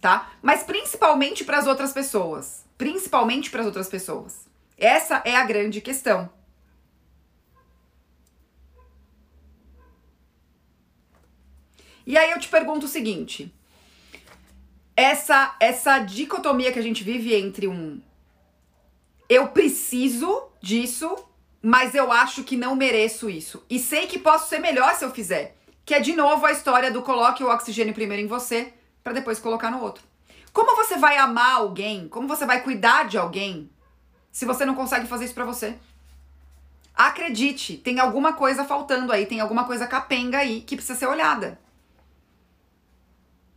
tá? 0.00 0.32
Mas 0.42 0.62
principalmente 0.62 1.44
para 1.44 1.58
as 1.58 1.66
outras 1.66 1.92
pessoas. 1.92 2.64
Principalmente 2.76 3.50
para 3.50 3.60
as 3.60 3.66
outras 3.66 3.88
pessoas. 3.88 4.46
Essa 4.76 5.22
é 5.24 5.34
a 5.34 5.44
grande 5.44 5.80
questão. 5.80 6.30
E 12.06 12.16
aí 12.16 12.30
eu 12.30 12.38
te 12.38 12.48
pergunto 12.48 12.86
o 12.86 12.88
seguinte: 12.88 13.52
essa 14.96 15.56
essa 15.60 15.98
dicotomia 15.98 16.72
que 16.72 16.78
a 16.78 16.82
gente 16.82 17.04
vive 17.04 17.34
entre 17.34 17.68
um 17.68 18.00
eu 19.28 19.48
preciso 19.48 20.48
disso, 20.62 21.14
mas 21.60 21.94
eu 21.94 22.10
acho 22.10 22.44
que 22.44 22.56
não 22.56 22.74
mereço 22.74 23.28
isso. 23.28 23.62
E 23.68 23.78
sei 23.78 24.06
que 24.06 24.18
posso 24.18 24.48
ser 24.48 24.58
melhor 24.58 24.94
se 24.94 25.04
eu 25.04 25.10
fizer. 25.10 25.54
Que 25.84 25.94
é 25.94 26.00
de 26.00 26.14
novo 26.16 26.46
a 26.46 26.52
história 26.52 26.90
do 26.90 27.02
coloque 27.02 27.44
o 27.44 27.50
oxigênio 27.50 27.92
primeiro 27.92 28.22
em 28.22 28.26
você 28.26 28.72
para 29.02 29.12
depois 29.12 29.38
colocar 29.38 29.70
no 29.70 29.82
outro. 29.82 30.04
Como 30.52 30.74
você 30.74 30.96
vai 30.96 31.16
amar 31.16 31.56
alguém? 31.56 32.08
Como 32.08 32.26
você 32.26 32.44
vai 32.44 32.62
cuidar 32.62 33.06
de 33.06 33.16
alguém 33.16 33.70
se 34.32 34.44
você 34.44 34.64
não 34.64 34.74
consegue 34.74 35.06
fazer 35.06 35.26
isso 35.26 35.34
para 35.34 35.44
você? 35.44 35.76
Acredite, 36.94 37.76
tem 37.76 38.00
alguma 38.00 38.32
coisa 38.32 38.64
faltando 38.64 39.12
aí, 39.12 39.24
tem 39.24 39.40
alguma 39.40 39.64
coisa 39.64 39.86
capenga 39.86 40.38
aí 40.38 40.62
que 40.62 40.74
precisa 40.74 40.98
ser 40.98 41.06
olhada. 41.06 41.60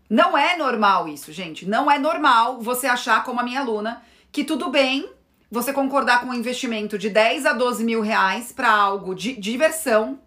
Não 0.08 0.38
é 0.38 0.56
normal 0.58 1.08
isso, 1.08 1.32
gente. 1.32 1.66
Não 1.66 1.90
é 1.90 1.98
normal 1.98 2.62
você 2.62 2.86
achar, 2.86 3.24
como 3.24 3.40
a 3.40 3.44
minha 3.44 3.62
aluna, 3.62 4.04
que 4.32 4.44
tudo 4.44 4.70
bem 4.70 5.10
você 5.50 5.74
concordar 5.74 6.22
com 6.22 6.28
um 6.28 6.34
investimento 6.34 6.98
de 6.98 7.10
10 7.10 7.46
a 7.46 7.54
12 7.54 7.84
mil 7.84 8.02
reais 8.02 8.52
para 8.52 8.72
algo 8.72 9.16
de 9.16 9.36
diversão 9.36 10.20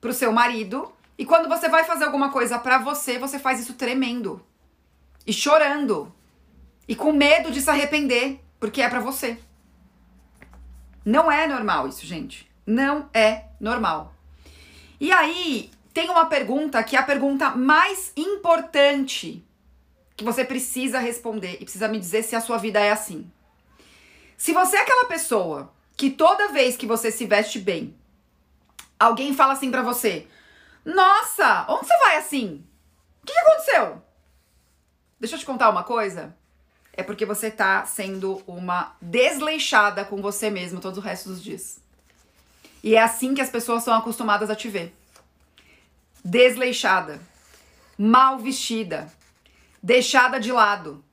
para 0.00 0.10
o 0.10 0.14
seu 0.14 0.32
marido. 0.32 0.90
E 1.18 1.26
quando 1.26 1.48
você 1.48 1.68
vai 1.68 1.84
fazer 1.84 2.04
alguma 2.04 2.30
coisa 2.30 2.58
para 2.58 2.78
você, 2.78 3.18
você 3.18 3.38
faz 3.38 3.60
isso 3.60 3.74
tremendo 3.74 4.42
e 5.26 5.32
chorando 5.32 6.12
e 6.88 6.94
com 6.94 7.12
medo 7.12 7.50
de 7.50 7.60
se 7.60 7.70
arrepender, 7.70 8.40
porque 8.58 8.82
é 8.82 8.88
para 8.88 9.00
você. 9.00 9.38
Não 11.04 11.30
é 11.30 11.46
normal 11.46 11.88
isso, 11.88 12.06
gente. 12.06 12.50
Não 12.66 13.08
é 13.12 13.46
normal. 13.60 14.14
E 15.00 15.10
aí, 15.10 15.70
tem 15.92 16.08
uma 16.10 16.26
pergunta 16.26 16.82
que 16.82 16.96
é 16.96 16.98
a 16.98 17.02
pergunta 17.02 17.50
mais 17.50 18.12
importante 18.16 19.44
que 20.16 20.24
você 20.24 20.44
precisa 20.44 20.98
responder 20.98 21.54
e 21.60 21.64
precisa 21.64 21.88
me 21.88 21.98
dizer 21.98 22.22
se 22.22 22.36
a 22.36 22.40
sua 22.40 22.56
vida 22.58 22.78
é 22.78 22.90
assim. 22.90 23.30
Se 24.36 24.52
você 24.52 24.76
é 24.76 24.80
aquela 24.80 25.06
pessoa 25.06 25.72
que 25.96 26.10
toda 26.10 26.52
vez 26.52 26.76
que 26.76 26.86
você 26.86 27.10
se 27.10 27.26
veste 27.26 27.58
bem, 27.58 27.96
alguém 28.98 29.34
fala 29.34 29.52
assim 29.52 29.70
para 29.70 29.82
você: 29.82 30.26
Nossa, 30.84 31.66
onde 31.68 31.86
você 31.86 31.96
vai 31.98 32.16
assim? 32.16 32.64
O 33.22 33.26
que, 33.26 33.32
que 33.32 33.38
aconteceu? 33.38 34.02
Deixa 35.22 35.36
eu 35.36 35.38
te 35.38 35.46
contar 35.46 35.70
uma 35.70 35.84
coisa. 35.84 36.34
É 36.92 37.00
porque 37.00 37.24
você 37.24 37.48
tá 37.48 37.84
sendo 37.84 38.42
uma 38.44 38.96
desleixada 39.00 40.04
com 40.04 40.20
você 40.20 40.50
mesmo 40.50 40.80
todo 40.80 40.96
o 40.96 41.00
resto 41.00 41.28
dos 41.28 41.40
dias. 41.40 41.78
E 42.82 42.96
é 42.96 43.00
assim 43.00 43.32
que 43.32 43.40
as 43.40 43.48
pessoas 43.48 43.84
são 43.84 43.94
acostumadas 43.94 44.50
a 44.50 44.56
te 44.56 44.68
ver. 44.68 44.92
Desleixada, 46.24 47.20
mal 47.96 48.40
vestida, 48.40 49.08
deixada 49.80 50.40
de 50.40 50.50
lado, 50.50 51.04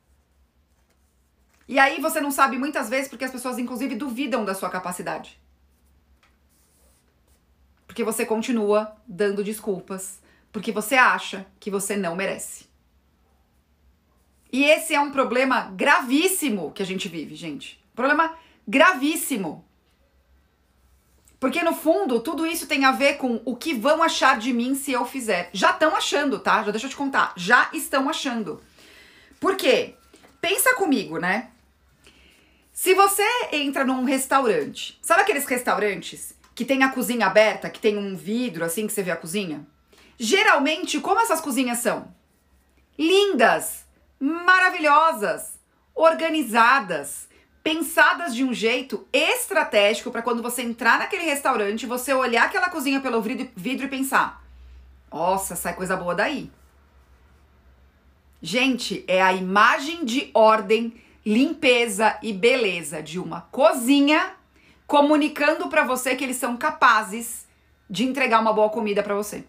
e 1.68 1.78
aí 1.78 2.02
você 2.02 2.20
não 2.20 2.32
sabe 2.32 2.58
muitas 2.58 2.90
vezes 2.90 3.08
porque 3.08 3.26
as 3.26 3.32
pessoas, 3.32 3.60
inclusive, 3.60 3.94
duvidam 3.94 4.44
da 4.44 4.56
sua 4.56 4.72
capacidade. 4.72 5.40
Porque 7.86 8.04
você 8.04 8.26
continua 8.26 8.92
dando 9.08 9.44
desculpas, 9.44 10.20
porque 10.52 10.72
você 10.72 10.96
acha 10.96 11.46
que 11.60 11.70
você 11.70 11.96
não 11.96 12.16
merece. 12.16 12.69
E 14.52 14.64
esse 14.64 14.96
é 14.96 15.00
um 15.00 15.12
problema 15.12 15.72
gravíssimo 15.76 16.72
que 16.72 16.82
a 16.82 16.86
gente 16.86 17.08
vive, 17.08 17.36
gente. 17.36 17.80
Problema 17.96 18.36
gravíssimo. 18.68 19.66
Porque 21.40 21.64
no 21.64 21.74
fundo, 21.74 22.20
tudo 22.20 22.46
isso 22.46 22.68
tem 22.68 22.84
a 22.84 22.92
ver 22.92 23.16
com 23.18 23.42
o 23.46 23.56
que 23.56 23.74
vão 23.74 24.04
achar 24.04 24.38
de 24.38 24.52
mim 24.52 24.76
se 24.76 24.92
eu 24.92 25.06
fizer. 25.06 25.50
Já 25.54 25.72
estão 25.72 25.96
achando, 25.96 26.40
tá? 26.40 26.64
Já 26.64 26.72
deixa 26.72 26.88
eu 26.88 26.90
te 26.90 26.96
contar. 26.96 27.34
Já 27.38 27.70
estão 27.74 28.10
achando. 28.10 28.62
Por 29.40 29.56
quê? 29.56 29.96
Pensa 30.42 30.76
comigo, 30.76 31.18
né? 31.18 31.50
Se 32.74 32.94
você 32.94 33.24
entra 33.52 33.86
num 33.86 34.04
restaurante, 34.04 34.98
sabe 35.02 35.22
aqueles 35.22 35.46
restaurantes 35.46 36.34
que 36.56 36.66
tem 36.66 36.84
a 36.84 36.90
cozinha 36.90 37.26
aberta, 37.26 37.70
que 37.70 37.80
tem 37.80 37.98
um 37.98 38.16
vidro 38.16 38.66
assim 38.66 38.88
que 38.88 38.94
você 38.94 39.04
vê 39.04 39.12
a 39.12 39.18
cozinha? 39.18 39.66
Geralmente, 40.18 41.00
como 41.00 41.22
essas 41.22 41.40
cozinhas 41.40 41.80
são? 41.80 42.14
Lindas, 42.98 43.86
maravilhosas, 44.20 45.60
organizadas, 45.96 47.28
pensadas 47.64 48.36
de 48.36 48.44
um 48.44 48.54
jeito 48.54 49.08
estratégico 49.14 50.12
para 50.12 50.22
quando 50.22 50.42
você 50.42 50.62
entrar 50.62 51.00
naquele 51.00 51.24
restaurante, 51.24 51.86
você 51.86 52.14
olhar 52.14 52.46
aquela 52.46 52.70
cozinha 52.70 53.00
pelo 53.00 53.22
vidro 53.22 53.86
e 53.86 53.90
pensar: 53.90 54.44
"Nossa, 55.12 55.56
sai 55.56 55.74
coisa 55.76 55.96
boa 55.96 56.16
daí". 56.16 56.52
Gente, 58.42 59.04
é 59.08 59.22
a 59.22 59.34
imagem 59.34 60.06
de 60.06 60.32
ordem 60.34 61.02
limpeza 61.26 62.18
e 62.24 62.32
beleza 62.32 63.04
de 63.04 63.20
uma 63.20 63.42
cozinha, 63.52 64.34
comunicando 64.88 65.68
para 65.68 65.84
você 65.84 66.16
que 66.16 66.24
eles 66.24 66.38
são 66.38 66.56
capazes 66.56 67.46
de 67.90 68.06
entregar 68.06 68.40
uma 68.40 68.54
boa 68.54 68.70
comida 68.70 69.04
para 69.04 69.16
você. 69.16 69.44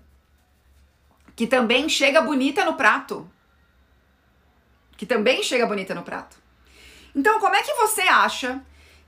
Que 1.36 1.46
também 1.46 1.88
chega 1.88 2.20
bonita 2.20 2.64
no 2.64 2.74
prato. 2.74 3.30
Que 5.00 5.06
também 5.06 5.42
chega 5.42 5.64
bonita 5.64 5.94
no 5.94 6.02
prato. 6.02 6.36
Então, 7.16 7.40
como 7.40 7.56
é 7.56 7.62
que 7.62 7.72
você 7.72 8.02
acha 8.02 8.60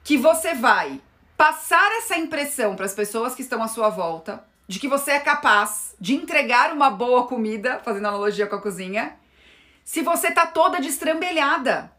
que 0.02 0.16
você 0.16 0.54
vai 0.54 0.98
passar 1.36 1.92
essa 1.98 2.16
impressão 2.16 2.74
para 2.74 2.86
as 2.86 2.94
pessoas 2.94 3.34
que 3.34 3.42
estão 3.42 3.62
à 3.62 3.68
sua 3.68 3.90
volta 3.90 4.42
de 4.66 4.80
que 4.80 4.88
você 4.88 5.10
é 5.10 5.20
capaz 5.20 5.94
de 6.00 6.14
entregar 6.14 6.72
uma 6.72 6.88
boa 6.88 7.26
comida, 7.26 7.78
fazendo 7.84 8.08
analogia 8.08 8.46
com 8.46 8.56
a 8.56 8.62
cozinha, 8.62 9.18
se 9.84 10.00
você 10.00 10.30
tá 10.30 10.46
toda 10.46 10.80
destrambelhada? 10.80 11.92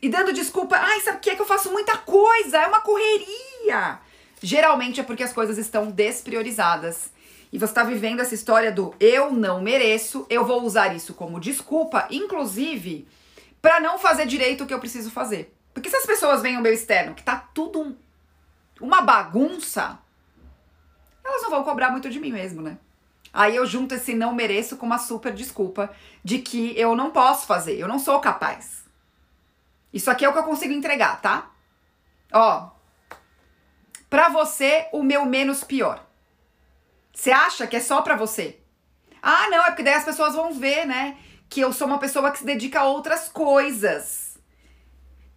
E 0.00 0.08
dando 0.08 0.32
desculpa, 0.32 0.78
ai, 0.78 1.00
sabe 1.00 1.18
o 1.18 1.20
que 1.20 1.28
é 1.28 1.34
que 1.36 1.42
eu 1.42 1.46
faço 1.46 1.70
muita 1.70 1.98
coisa, 1.98 2.56
é 2.56 2.66
uma 2.66 2.80
correria. 2.80 3.98
Geralmente 4.42 4.98
é 4.98 5.04
porque 5.04 5.24
as 5.24 5.34
coisas 5.34 5.58
estão 5.58 5.90
despriorizadas. 5.90 7.10
E 7.54 7.58
você 7.58 7.66
está 7.66 7.84
vivendo 7.84 8.18
essa 8.18 8.34
história 8.34 8.72
do 8.72 8.92
eu 8.98 9.30
não 9.30 9.62
mereço, 9.62 10.26
eu 10.28 10.44
vou 10.44 10.64
usar 10.64 10.92
isso 10.92 11.14
como 11.14 11.38
desculpa, 11.38 12.08
inclusive, 12.10 13.06
para 13.62 13.78
não 13.78 13.96
fazer 13.96 14.26
direito 14.26 14.64
o 14.64 14.66
que 14.66 14.74
eu 14.74 14.80
preciso 14.80 15.08
fazer. 15.08 15.56
Porque 15.72 15.88
se 15.88 15.94
as 15.94 16.04
pessoas 16.04 16.42
veem 16.42 16.58
o 16.58 16.60
meu 16.60 16.72
externo, 16.72 17.14
que 17.14 17.22
tá 17.22 17.48
tudo 17.54 17.80
um, 17.80 17.96
uma 18.80 19.02
bagunça, 19.02 19.96
elas 21.24 21.42
não 21.42 21.50
vão 21.50 21.62
cobrar 21.62 21.92
muito 21.92 22.10
de 22.10 22.18
mim 22.18 22.32
mesmo, 22.32 22.60
né? 22.60 22.76
Aí 23.32 23.54
eu 23.54 23.64
junto 23.64 23.94
esse 23.94 24.14
não 24.14 24.34
mereço 24.34 24.76
com 24.76 24.86
uma 24.86 24.98
super 24.98 25.32
desculpa 25.32 25.94
de 26.24 26.40
que 26.40 26.76
eu 26.76 26.96
não 26.96 27.12
posso 27.12 27.46
fazer, 27.46 27.78
eu 27.78 27.86
não 27.86 28.00
sou 28.00 28.18
capaz. 28.18 28.82
Isso 29.92 30.10
aqui 30.10 30.24
é 30.24 30.28
o 30.28 30.32
que 30.32 30.40
eu 30.40 30.42
consigo 30.42 30.72
entregar, 30.72 31.20
tá? 31.20 31.52
Ó. 32.32 32.70
Pra 34.10 34.28
você, 34.28 34.88
o 34.90 35.04
meu 35.04 35.24
menos 35.24 35.62
pior. 35.62 36.03
Você 37.14 37.30
acha 37.30 37.66
que 37.66 37.76
é 37.76 37.80
só 37.80 38.02
pra 38.02 38.16
você? 38.16 38.58
Ah, 39.22 39.48
não, 39.48 39.64
é 39.64 39.66
porque 39.68 39.82
daí 39.84 39.94
as 39.94 40.04
pessoas 40.04 40.34
vão 40.34 40.52
ver, 40.52 40.84
né? 40.84 41.16
Que 41.48 41.60
eu 41.60 41.72
sou 41.72 41.86
uma 41.86 41.98
pessoa 41.98 42.30
que 42.30 42.38
se 42.38 42.44
dedica 42.44 42.80
a 42.80 42.84
outras 42.84 43.28
coisas. 43.28 44.36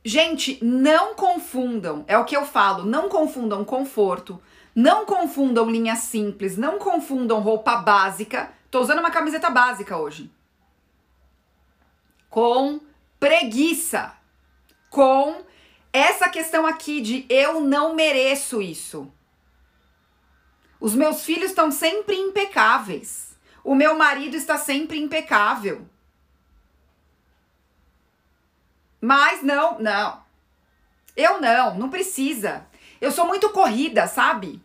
Gente, 0.03 0.57
não 0.63 1.13
confundam, 1.15 2.03
é 2.07 2.17
o 2.17 2.25
que 2.25 2.35
eu 2.35 2.45
falo, 2.45 2.85
não 2.85 3.09
confundam 3.09 3.63
conforto, 3.63 4.41
não 4.73 5.05
confundam 5.05 5.69
linha 5.69 5.95
simples, 5.95 6.57
não 6.57 6.79
confundam 6.79 7.41
roupa 7.41 7.77
básica. 7.77 8.51
Tô 8.71 8.81
usando 8.81 8.99
uma 8.99 9.11
camiseta 9.11 9.49
básica 9.49 9.97
hoje. 9.97 10.31
Com 12.29 12.79
preguiça 13.19 14.13
com 14.89 15.41
essa 15.91 16.29
questão 16.29 16.65
aqui 16.65 17.01
de 17.01 17.25
eu 17.29 17.59
não 17.61 17.93
mereço 17.93 18.61
isso. 18.61 19.11
Os 20.79 20.95
meus 20.95 21.23
filhos 21.23 21.49
estão 21.49 21.71
sempre 21.71 22.15
impecáveis. 22.15 23.35
O 23.63 23.75
meu 23.75 23.97
marido 23.97 24.35
está 24.35 24.57
sempre 24.57 24.99
impecável. 24.99 25.87
Mas 29.01 29.43
não, 29.43 29.79
não. 29.79 30.23
Eu 31.15 31.41
não, 31.41 31.75
não 31.75 31.89
precisa. 31.89 32.65
Eu 33.01 33.11
sou 33.11 33.27
muito 33.27 33.49
corrida, 33.49 34.07
sabe? 34.07 34.61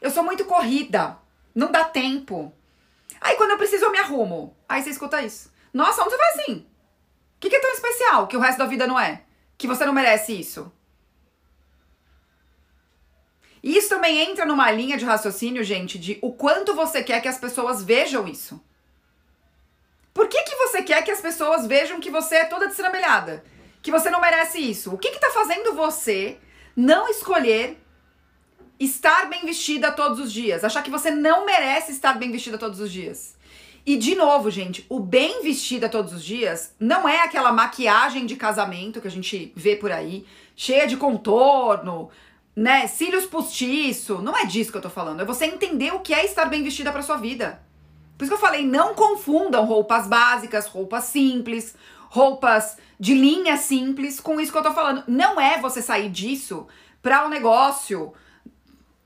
Eu 0.00 0.10
sou 0.10 0.22
muito 0.22 0.44
corrida. 0.44 1.18
Não 1.54 1.70
dá 1.70 1.84
tempo. 1.84 2.52
Aí 3.20 3.36
quando 3.36 3.52
eu 3.52 3.58
preciso 3.58 3.84
eu 3.84 3.92
me 3.92 3.98
arrumo. 3.98 4.56
Aí 4.68 4.82
você 4.82 4.90
escuta 4.90 5.22
isso. 5.22 5.52
Nossa, 5.72 6.02
onde 6.02 6.10
você 6.10 6.16
vai 6.16 6.28
assim? 6.28 6.66
O 7.36 7.40
que, 7.40 7.50
que 7.50 7.56
é 7.56 7.60
tão 7.60 7.72
especial 7.72 8.26
que 8.26 8.36
o 8.36 8.40
resto 8.40 8.58
da 8.58 8.66
vida 8.66 8.86
não 8.86 8.98
é? 8.98 9.26
que 9.58 9.66
você 9.66 9.84
não 9.84 9.92
merece 9.92 10.38
isso. 10.38 10.70
Isso 13.66 13.88
também 13.88 14.20
entra 14.20 14.46
numa 14.46 14.70
linha 14.70 14.96
de 14.96 15.04
raciocínio, 15.04 15.64
gente, 15.64 15.98
de 15.98 16.20
o 16.22 16.30
quanto 16.30 16.72
você 16.72 17.02
quer 17.02 17.20
que 17.20 17.26
as 17.26 17.36
pessoas 17.36 17.82
vejam 17.82 18.28
isso. 18.28 18.62
Por 20.14 20.28
que, 20.28 20.40
que 20.44 20.54
você 20.54 20.82
quer 20.82 21.02
que 21.02 21.10
as 21.10 21.20
pessoas 21.20 21.66
vejam 21.66 21.98
que 21.98 22.08
você 22.08 22.36
é 22.36 22.44
toda 22.44 22.68
destramelhada? 22.68 23.42
Que 23.82 23.90
você 23.90 24.08
não 24.08 24.20
merece 24.20 24.60
isso? 24.60 24.94
O 24.94 24.98
que 24.98 25.08
está 25.08 25.32
fazendo 25.32 25.74
você 25.74 26.38
não 26.76 27.08
escolher 27.08 27.76
estar 28.78 29.28
bem 29.28 29.44
vestida 29.44 29.90
todos 29.90 30.20
os 30.20 30.32
dias? 30.32 30.62
Achar 30.62 30.84
que 30.84 30.90
você 30.90 31.10
não 31.10 31.44
merece 31.44 31.90
estar 31.90 32.12
bem 32.12 32.30
vestida 32.30 32.56
todos 32.56 32.78
os 32.78 32.92
dias? 32.92 33.34
E 33.84 33.96
de 33.96 34.14
novo, 34.14 34.48
gente, 34.48 34.86
o 34.88 35.00
bem 35.00 35.42
vestida 35.42 35.88
todos 35.88 36.12
os 36.12 36.24
dias 36.24 36.72
não 36.78 37.08
é 37.08 37.22
aquela 37.22 37.52
maquiagem 37.52 38.26
de 38.26 38.36
casamento 38.36 39.00
que 39.00 39.08
a 39.08 39.10
gente 39.10 39.52
vê 39.56 39.74
por 39.74 39.90
aí, 39.90 40.24
cheia 40.54 40.86
de 40.86 40.96
contorno, 40.96 42.10
né, 42.56 42.86
cílios 42.86 43.26
postiço. 43.26 44.22
Não 44.22 44.36
é 44.36 44.46
disso 44.46 44.72
que 44.72 44.78
eu 44.78 44.82
tô 44.82 44.90
falando. 44.90 45.20
É 45.20 45.24
você 45.24 45.44
entender 45.44 45.92
o 45.92 46.00
que 46.00 46.14
é 46.14 46.24
estar 46.24 46.46
bem 46.46 46.62
vestida 46.62 46.90
para 46.90 47.02
sua 47.02 47.18
vida. 47.18 47.60
Por 48.16 48.24
isso 48.24 48.30
que 48.30 48.36
eu 48.36 48.46
falei, 48.46 48.66
não 48.66 48.94
confundam 48.94 49.66
roupas 49.66 50.06
básicas, 50.06 50.66
roupas 50.66 51.04
simples, 51.04 51.76
roupas 52.08 52.78
de 52.98 53.12
linha 53.12 53.58
simples 53.58 54.18
com 54.18 54.40
isso 54.40 54.50
que 54.50 54.56
eu 54.56 54.62
tô 54.62 54.72
falando. 54.72 55.04
Não 55.06 55.38
é 55.38 55.60
você 55.60 55.82
sair 55.82 56.08
disso 56.08 56.66
para 57.02 57.26
um 57.26 57.28
negócio 57.28 58.14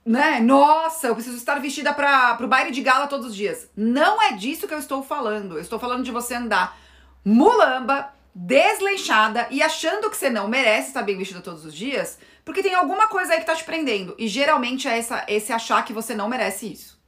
né? 0.05 0.41
Nossa, 0.41 1.09
eu 1.09 1.15
preciso 1.15 1.37
estar 1.37 1.61
vestida 1.61 1.93
para 1.93 2.39
o 2.41 2.49
baile 2.49 2.71
de 2.71 2.81
gala 2.81 3.07
todos 3.07 3.27
os 3.27 3.37
dias. 3.37 3.69
Não 3.77 4.21
é 4.21 4.33
disso 4.33 4.67
que 4.67 4.75
eu 4.75 4.79
estou 4.79 5.03
falando. 5.03 5.57
Eu 5.57 5.61
estou 5.61 5.79
falando 5.79 6.03
de 6.03 6.11
você 6.11 6.35
andar 6.35 6.77
mulamba, 7.25 8.13
desleixada 8.35 9.47
e 9.51 9.63
achando 9.63 10.09
que 10.11 10.17
você 10.17 10.31
não 10.31 10.49
merece 10.49 10.89
estar 10.89 11.03
bem 11.03 11.19
vestida 11.19 11.41
todos 11.41 11.65
os 11.65 11.75
dias, 11.75 12.19
porque 12.51 12.63
tem 12.63 12.75
alguma 12.75 13.07
coisa 13.07 13.33
aí 13.33 13.39
que 13.39 13.47
tá 13.47 13.55
te 13.55 13.63
prendendo. 13.65 14.15
E 14.19 14.27
geralmente 14.27 14.89
é 14.89 14.99
essa, 14.99 15.25
esse 15.29 15.53
achar 15.53 15.85
que 15.85 15.93
você 15.93 16.15
não 16.15 16.29
merece 16.29 16.73
isso. 16.73 17.01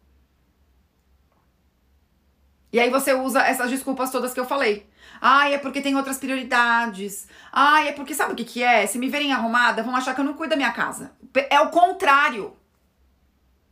E 2.73 2.79
aí 2.79 2.89
você 2.89 3.13
usa 3.13 3.43
essas 3.43 3.69
desculpas 3.69 4.11
todas 4.11 4.33
que 4.33 4.39
eu 4.41 4.47
falei. 4.47 4.89
Ai, 5.21 5.55
é 5.55 5.59
porque 5.59 5.81
tem 5.81 5.97
outras 5.97 6.17
prioridades. 6.17 7.27
Ai, 7.53 7.89
é 7.89 7.93
porque 7.93 8.15
sabe 8.15 8.33
o 8.33 8.37
que, 8.37 8.45
que 8.45 8.63
é? 8.63 8.87
Se 8.87 8.99
me 8.99 9.09
verem 9.09 9.33
arrumada, 9.33 9.83
vão 9.83 9.97
achar 9.97 10.15
que 10.15 10.21
eu 10.21 10.25
não 10.25 10.35
cuido 10.35 10.51
da 10.51 10.57
minha 10.57 10.73
casa. 10.73 11.13
É 11.51 11.61
o 11.61 11.71
contrário. 11.71 12.57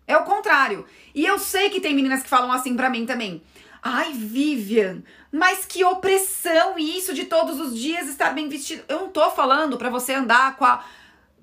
É 0.08 0.16
o 0.16 0.24
contrário. 0.24 0.84
E 1.14 1.24
eu 1.24 1.38
sei 1.38 1.70
que 1.70 1.80
tem 1.80 1.94
meninas 1.94 2.22
que 2.22 2.28
falam 2.28 2.50
assim 2.50 2.76
pra 2.76 2.90
mim 2.90 3.06
também. 3.06 3.42
Ai, 3.80 4.12
Vivian, 4.12 5.02
mas 5.32 5.64
que 5.64 5.84
opressão 5.84 6.78
isso 6.78 7.14
de 7.14 7.24
todos 7.26 7.58
os 7.60 7.78
dias 7.78 8.08
estar 8.08 8.30
bem 8.30 8.48
vestido. 8.48 8.84
Eu 8.88 9.00
não 9.00 9.08
tô 9.08 9.30
falando 9.30 9.78
pra 9.78 9.88
você 9.88 10.12
andar 10.12 10.56
com 10.56 10.64
a. 10.64 10.84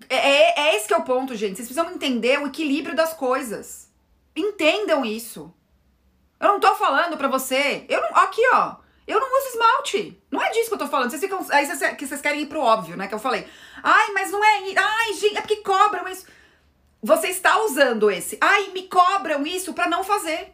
É, 0.10 0.16
é, 0.16 0.60
é 0.60 0.76
esse 0.76 0.88
que 0.88 0.94
é 0.94 0.98
o 0.98 1.04
ponto, 1.04 1.36
gente. 1.36 1.56
Vocês 1.56 1.68
precisam 1.68 1.92
entender 1.92 2.40
o 2.40 2.48
equilíbrio 2.48 2.96
das 2.96 3.14
coisas. 3.14 3.90
Entendam 4.36 5.04
isso. 5.04 5.54
Eu 6.40 6.50
não 6.50 6.60
tô 6.60 6.76
falando 6.76 7.18
pra 7.18 7.28
você. 7.28 7.86
Eu 7.90 8.02
não. 8.02 8.16
Aqui, 8.18 8.42
ó. 8.54 8.76
Eu 9.08 9.20
não 9.20 9.40
uso 9.40 9.48
esmalte. 9.50 10.22
Não 10.30 10.42
é 10.42 10.50
disso 10.52 10.68
que 10.68 10.74
eu 10.74 10.80
tô 10.80 10.88
falando. 10.88 11.10
Vocês 11.10 11.22
ficam. 11.22 11.46
Aí 11.50 11.66
vocês, 11.66 11.96
que 11.96 12.06
vocês 12.06 12.22
querem 12.22 12.42
ir 12.42 12.46
pro 12.48 12.62
óbvio, 12.62 12.98
né? 12.98 13.08
Que 13.08 13.16
eu 13.16 13.20
falei. 13.20 13.48
Ai, 13.82 14.12
mas 14.14 14.32
não 14.32 14.44
é. 14.44 14.74
Ai, 14.76 15.14
gente, 15.14 15.38
é 15.38 15.42
porque 15.42 15.58
cobram 15.58 16.08
isso. 16.08 16.26
Você 17.02 17.28
está 17.28 17.60
usando 17.64 18.12
esse. 18.12 18.38
Ai, 18.42 18.70
me 18.70 18.84
cobram 18.84 19.46
isso 19.46 19.74
para 19.74 19.88
não 19.88 20.04
fazer. 20.04 20.54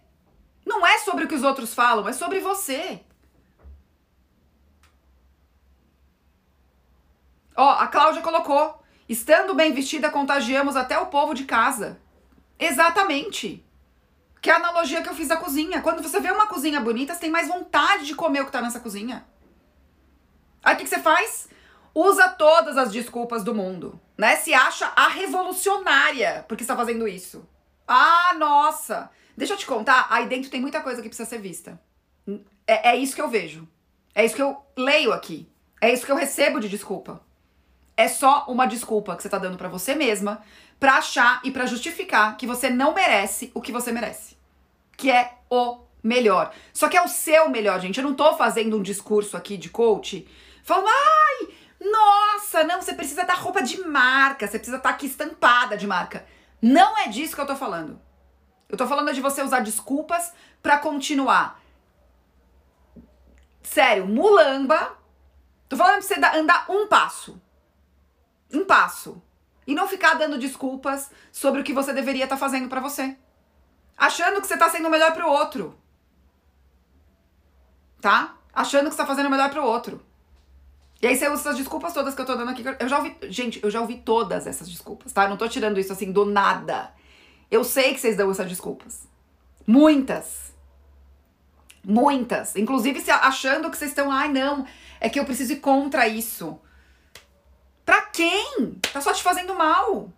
Não 0.65 0.85
é 0.85 0.97
sobre 0.99 1.25
o 1.25 1.27
que 1.27 1.35
os 1.35 1.43
outros 1.43 1.73
falam, 1.73 2.07
é 2.07 2.13
sobre 2.13 2.39
você. 2.39 3.01
Ó, 7.55 7.69
a 7.71 7.87
Cláudia 7.87 8.21
colocou: 8.21 8.82
estando 9.07 9.53
bem 9.53 9.73
vestida, 9.73 10.09
contagiamos 10.09 10.75
até 10.75 10.97
o 10.97 11.07
povo 11.07 11.33
de 11.33 11.45
casa. 11.45 11.99
Exatamente. 12.59 13.65
Que 14.41 14.49
é 14.49 14.53
a 14.53 14.57
analogia 14.57 15.01
que 15.01 15.09
eu 15.09 15.15
fiz 15.15 15.27
da 15.27 15.37
cozinha. 15.37 15.81
Quando 15.81 16.01
você 16.01 16.19
vê 16.19 16.31
uma 16.31 16.47
cozinha 16.47 16.79
bonita, 16.79 17.13
você 17.13 17.21
tem 17.21 17.31
mais 17.31 17.47
vontade 17.47 18.05
de 18.05 18.15
comer 18.15 18.41
o 18.41 18.45
que 18.45 18.51
tá 18.51 18.61
nessa 18.61 18.79
cozinha. 18.79 19.25
Aí 20.63 20.75
o 20.75 20.77
que, 20.77 20.83
que 20.83 20.89
você 20.89 20.99
faz? 20.99 21.49
usa 21.93 22.27
todas 22.29 22.77
as 22.77 22.91
desculpas 22.91 23.43
do 23.43 23.53
mundo, 23.53 23.99
né? 24.17 24.35
Se 24.37 24.53
acha 24.53 24.91
a 24.95 25.07
revolucionária 25.07 26.43
porque 26.47 26.63
está 26.63 26.75
fazendo 26.75 27.07
isso. 27.07 27.47
Ah, 27.87 28.33
nossa! 28.37 29.09
Deixa 29.35 29.53
eu 29.53 29.57
te 29.57 29.65
contar, 29.65 30.07
aí 30.09 30.27
dentro 30.27 30.49
tem 30.49 30.61
muita 30.61 30.81
coisa 30.81 31.01
que 31.01 31.09
precisa 31.09 31.29
ser 31.29 31.39
vista. 31.39 31.79
É, 32.65 32.91
é 32.91 32.95
isso 32.95 33.15
que 33.15 33.21
eu 33.21 33.29
vejo. 33.29 33.67
É 34.15 34.25
isso 34.25 34.35
que 34.35 34.41
eu 34.41 34.57
leio 34.75 35.11
aqui. 35.11 35.49
É 35.81 35.91
isso 35.91 36.05
que 36.05 36.11
eu 36.11 36.15
recebo 36.15 36.59
de 36.59 36.69
desculpa. 36.69 37.21
É 37.95 38.07
só 38.07 38.45
uma 38.47 38.65
desculpa 38.65 39.15
que 39.15 39.21
você 39.21 39.29
tá 39.29 39.37
dando 39.37 39.57
para 39.57 39.69
você 39.69 39.93
mesma 39.93 40.41
para 40.79 40.97
achar 40.97 41.39
e 41.43 41.51
para 41.51 41.65
justificar 41.65 42.35
que 42.35 42.47
você 42.47 42.69
não 42.69 42.93
merece 42.93 43.51
o 43.53 43.61
que 43.61 43.71
você 43.71 43.91
merece. 43.91 44.35
Que 44.97 45.11
é 45.11 45.37
o 45.49 45.79
melhor. 46.03 46.53
Só 46.73 46.89
que 46.89 46.97
é 46.97 47.01
o 47.01 47.07
seu 47.07 47.49
melhor, 47.49 47.79
gente. 47.79 47.99
Eu 47.99 48.03
não 48.03 48.13
tô 48.13 48.35
fazendo 48.35 48.77
um 48.77 48.81
discurso 48.81 49.37
aqui 49.37 49.55
de 49.55 49.69
coach 49.69 50.27
falando, 50.63 50.87
ai, 50.89 51.47
nossa, 51.79 52.63
não, 52.63 52.81
você 52.81 52.93
precisa 52.93 53.23
dar 53.23 53.35
roupa 53.35 53.61
de 53.61 53.79
marca, 53.85 54.47
você 54.47 54.57
precisa 54.57 54.77
estar 54.77 54.89
tá 54.89 54.95
aqui 54.95 55.05
estampada 55.05 55.77
de 55.77 55.85
marca. 55.85 56.25
Não 56.61 56.97
é 56.97 57.07
disso 57.07 57.35
que 57.35 57.41
eu 57.41 57.47
tô 57.47 57.55
falando. 57.55 58.01
Eu 58.69 58.77
tô 58.77 58.87
falando 58.87 59.13
de 59.13 59.21
você 59.21 59.41
usar 59.41 59.59
desculpas 59.59 60.33
para 60.61 60.79
continuar. 60.79 61.61
Sério, 63.61 64.07
mulamba. 64.07 64.97
Tô 65.69 65.77
falando 65.77 65.99
de 65.99 66.07
você 66.07 66.15
andar 66.15 66.65
um 66.69 66.87
passo. 66.87 67.41
Um 68.53 68.65
passo. 68.65 69.21
E 69.65 69.73
não 69.73 69.87
ficar 69.87 70.15
dando 70.15 70.37
desculpas 70.37 71.09
sobre 71.31 71.61
o 71.61 71.63
que 71.63 71.73
você 71.73 71.93
deveria 71.93 72.25
estar 72.25 72.35
tá 72.35 72.39
fazendo 72.39 72.69
para 72.69 72.81
você. 72.81 73.17
Achando 73.97 74.41
que 74.41 74.47
você 74.47 74.57
tá 74.57 74.69
sendo 74.69 74.89
melhor 74.89 75.13
pro 75.13 75.27
outro. 75.27 75.77
Tá? 78.01 78.35
Achando 78.53 78.89
que 78.89 78.91
você 78.91 79.01
tá 79.01 79.05
fazendo 79.05 79.29
melhor 79.29 79.49
pro 79.49 79.63
outro. 79.63 80.03
E 81.01 81.07
aí 81.07 81.17
você 81.17 81.27
usa 81.27 81.41
essas 81.41 81.57
desculpas 81.57 81.93
todas 81.93 82.15
que 82.15 82.21
eu 82.21 82.25
tô 82.25 82.35
dando 82.35 82.51
aqui. 82.51 82.63
Eu 82.79 82.87
já 82.87 82.97
ouvi. 82.97 83.15
Gente, 83.23 83.61
eu 83.63 83.69
já 83.69 83.81
ouvi 83.81 83.97
todas 83.97 84.47
essas 84.47 84.69
desculpas, 84.69 85.11
tá? 85.11 85.23
Eu 85.23 85.29
não 85.29 85.37
tô 85.37 85.47
tirando 85.49 85.79
isso 85.79 85.91
assim 85.91 86.11
do 86.11 86.25
nada. 86.25 86.93
Eu 87.51 87.63
sei 87.63 87.93
que 87.93 87.99
vocês 87.99 88.15
dão 88.15 88.31
essas 88.31 88.47
desculpas. 88.47 89.07
Muitas. 89.67 90.53
Muitas. 91.83 92.55
Inclusive 92.55 93.03
achando 93.11 93.69
que 93.69 93.77
vocês 93.77 93.91
estão, 93.91 94.09
ai 94.09 94.29
não, 94.29 94.65
é 94.99 95.09
que 95.09 95.19
eu 95.19 95.25
preciso 95.25 95.53
ir 95.53 95.59
contra 95.59 96.07
isso. 96.07 96.57
Quem? 98.13 98.79
Tá 98.93 99.01
só 99.01 99.11
te 99.11 99.23
fazendo 99.23 99.55
mal. 99.55 100.09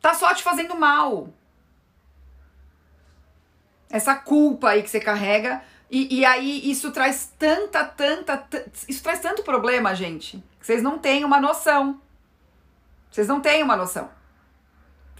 Tá 0.00 0.14
só 0.14 0.32
te 0.32 0.42
fazendo 0.42 0.76
mal. 0.76 1.28
Essa 3.90 4.14
culpa 4.14 4.70
aí 4.70 4.82
que 4.82 4.88
você 4.88 5.00
carrega 5.00 5.60
e, 5.90 6.20
e 6.20 6.24
aí 6.24 6.70
isso 6.70 6.92
traz 6.92 7.34
tanta, 7.36 7.84
tanta, 7.84 8.46
isso 8.88 9.02
traz 9.02 9.18
tanto 9.18 9.42
problema, 9.42 9.92
gente. 9.92 10.42
Vocês 10.60 10.82
não 10.82 10.98
têm 10.98 11.24
uma 11.24 11.40
noção. 11.40 12.00
Vocês 13.10 13.26
não 13.26 13.40
têm 13.40 13.64
uma 13.64 13.76
noção. 13.76 14.08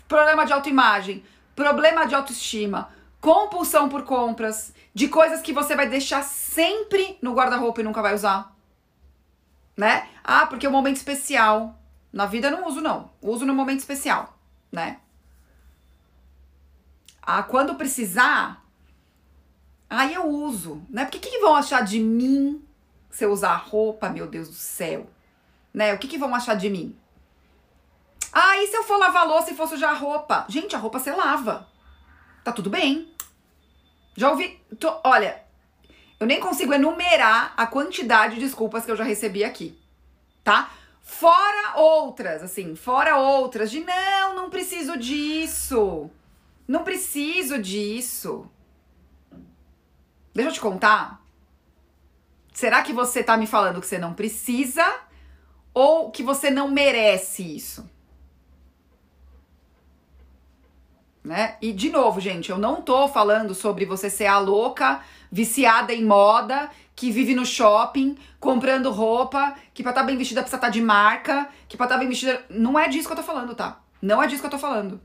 Problema 0.06 0.46
de 0.46 0.52
autoimagem, 0.52 1.24
problema 1.56 2.06
de 2.06 2.14
autoestima, 2.14 2.90
compulsão 3.20 3.88
por 3.88 4.04
compras, 4.04 4.72
de 4.94 5.08
coisas 5.08 5.42
que 5.42 5.52
você 5.52 5.74
vai 5.74 5.88
deixar 5.88 6.22
sempre 6.22 7.18
no 7.20 7.34
guarda-roupa 7.34 7.80
e 7.80 7.84
nunca 7.84 8.00
vai 8.00 8.14
usar. 8.14 8.54
Né? 9.80 10.08
Ah, 10.22 10.46
porque 10.46 10.66
é 10.66 10.68
um 10.68 10.72
momento 10.72 10.96
especial. 10.96 11.78
Na 12.12 12.26
vida 12.26 12.48
eu 12.48 12.52
não 12.52 12.68
uso, 12.68 12.80
não. 12.80 13.10
Uso 13.22 13.46
no 13.46 13.54
momento 13.54 13.78
especial, 13.78 14.38
né? 14.70 15.00
Ah, 17.22 17.42
quando 17.42 17.74
precisar, 17.76 18.60
Aí 19.90 20.14
eu 20.14 20.28
uso, 20.28 20.80
né? 20.88 21.04
Porque 21.04 21.18
o 21.18 21.20
que, 21.20 21.30
que, 21.30 21.40
vão 21.40 21.56
achar 21.56 21.82
de 21.82 21.98
mim 21.98 22.64
se 23.10 23.24
eu 23.24 23.32
usar 23.32 23.56
roupa, 23.56 24.08
meu 24.08 24.28
Deus 24.28 24.48
do 24.48 24.54
céu? 24.54 25.10
Né? 25.74 25.92
O 25.92 25.98
que, 25.98 26.06
que 26.06 26.16
vão 26.16 26.32
achar 26.32 26.54
de 26.54 26.70
mim? 26.70 26.96
Ah, 28.32 28.56
e 28.58 28.68
se 28.68 28.76
eu 28.76 28.84
for 28.84 28.96
lavar 28.98 29.26
louça 29.26 29.50
e 29.50 29.56
sujar 29.56 29.90
a 29.90 29.98
roupa? 29.98 30.46
Gente, 30.48 30.76
a 30.76 30.78
roupa 30.78 31.00
você 31.00 31.10
lava. 31.10 31.66
Tá 32.44 32.52
tudo 32.52 32.70
bem. 32.70 33.12
Já 34.16 34.30
ouvi. 34.30 34.62
Tô, 34.78 35.00
olha, 35.02 35.42
eu 36.20 36.26
nem 36.26 36.38
consigo 36.38 36.74
enumerar 36.74 37.54
a 37.56 37.66
quantidade 37.66 38.34
de 38.34 38.42
desculpas 38.42 38.84
que 38.84 38.90
eu 38.90 38.96
já 38.96 39.04
recebi 39.04 39.42
aqui, 39.42 39.76
tá? 40.44 40.70
Fora 41.00 41.78
outras, 41.78 42.42
assim, 42.42 42.76
fora 42.76 43.16
outras 43.16 43.70
de 43.70 43.80
não, 43.80 44.34
não 44.34 44.50
preciso 44.50 44.98
disso. 44.98 46.10
Não 46.68 46.84
preciso 46.84 47.58
disso. 47.58 48.48
Deixa 50.34 50.50
eu 50.50 50.54
te 50.54 50.60
contar. 50.60 51.20
Será 52.52 52.82
que 52.82 52.92
você 52.92 53.24
tá 53.24 53.36
me 53.36 53.46
falando 53.46 53.80
que 53.80 53.86
você 53.86 53.98
não 53.98 54.12
precisa 54.12 54.84
ou 55.72 56.10
que 56.10 56.22
você 56.22 56.50
não 56.50 56.70
merece 56.70 57.56
isso? 57.56 57.88
Né? 61.22 61.56
E 61.60 61.72
de 61.72 61.90
novo, 61.90 62.18
gente, 62.20 62.50
eu 62.50 62.58
não 62.58 62.80
tô 62.80 63.06
falando 63.08 63.54
sobre 63.54 63.84
você 63.84 64.08
ser 64.08 64.26
a 64.26 64.38
louca, 64.38 65.00
viciada 65.30 65.92
em 65.92 66.04
moda, 66.04 66.70
que 66.96 67.10
vive 67.10 67.34
no 67.34 67.44
shopping, 67.44 68.16
comprando 68.38 68.90
roupa, 68.90 69.54
que 69.74 69.82
pra 69.82 69.90
estar 69.90 70.02
tá 70.02 70.06
bem 70.06 70.16
vestida 70.16 70.40
precisa 70.40 70.56
estar 70.56 70.68
tá 70.68 70.72
de 70.72 70.80
marca, 70.80 71.48
que 71.68 71.76
pra 71.76 71.84
estar 71.86 71.96
tá 71.96 71.98
bem 72.00 72.08
vestida. 72.08 72.44
Não 72.48 72.78
é 72.78 72.88
disso 72.88 73.06
que 73.06 73.12
eu 73.12 73.16
tô 73.16 73.22
falando, 73.22 73.54
tá? 73.54 73.80
Não 74.00 74.22
é 74.22 74.26
disso 74.26 74.40
que 74.40 74.46
eu 74.46 74.50
tô 74.50 74.58
falando. 74.58 75.00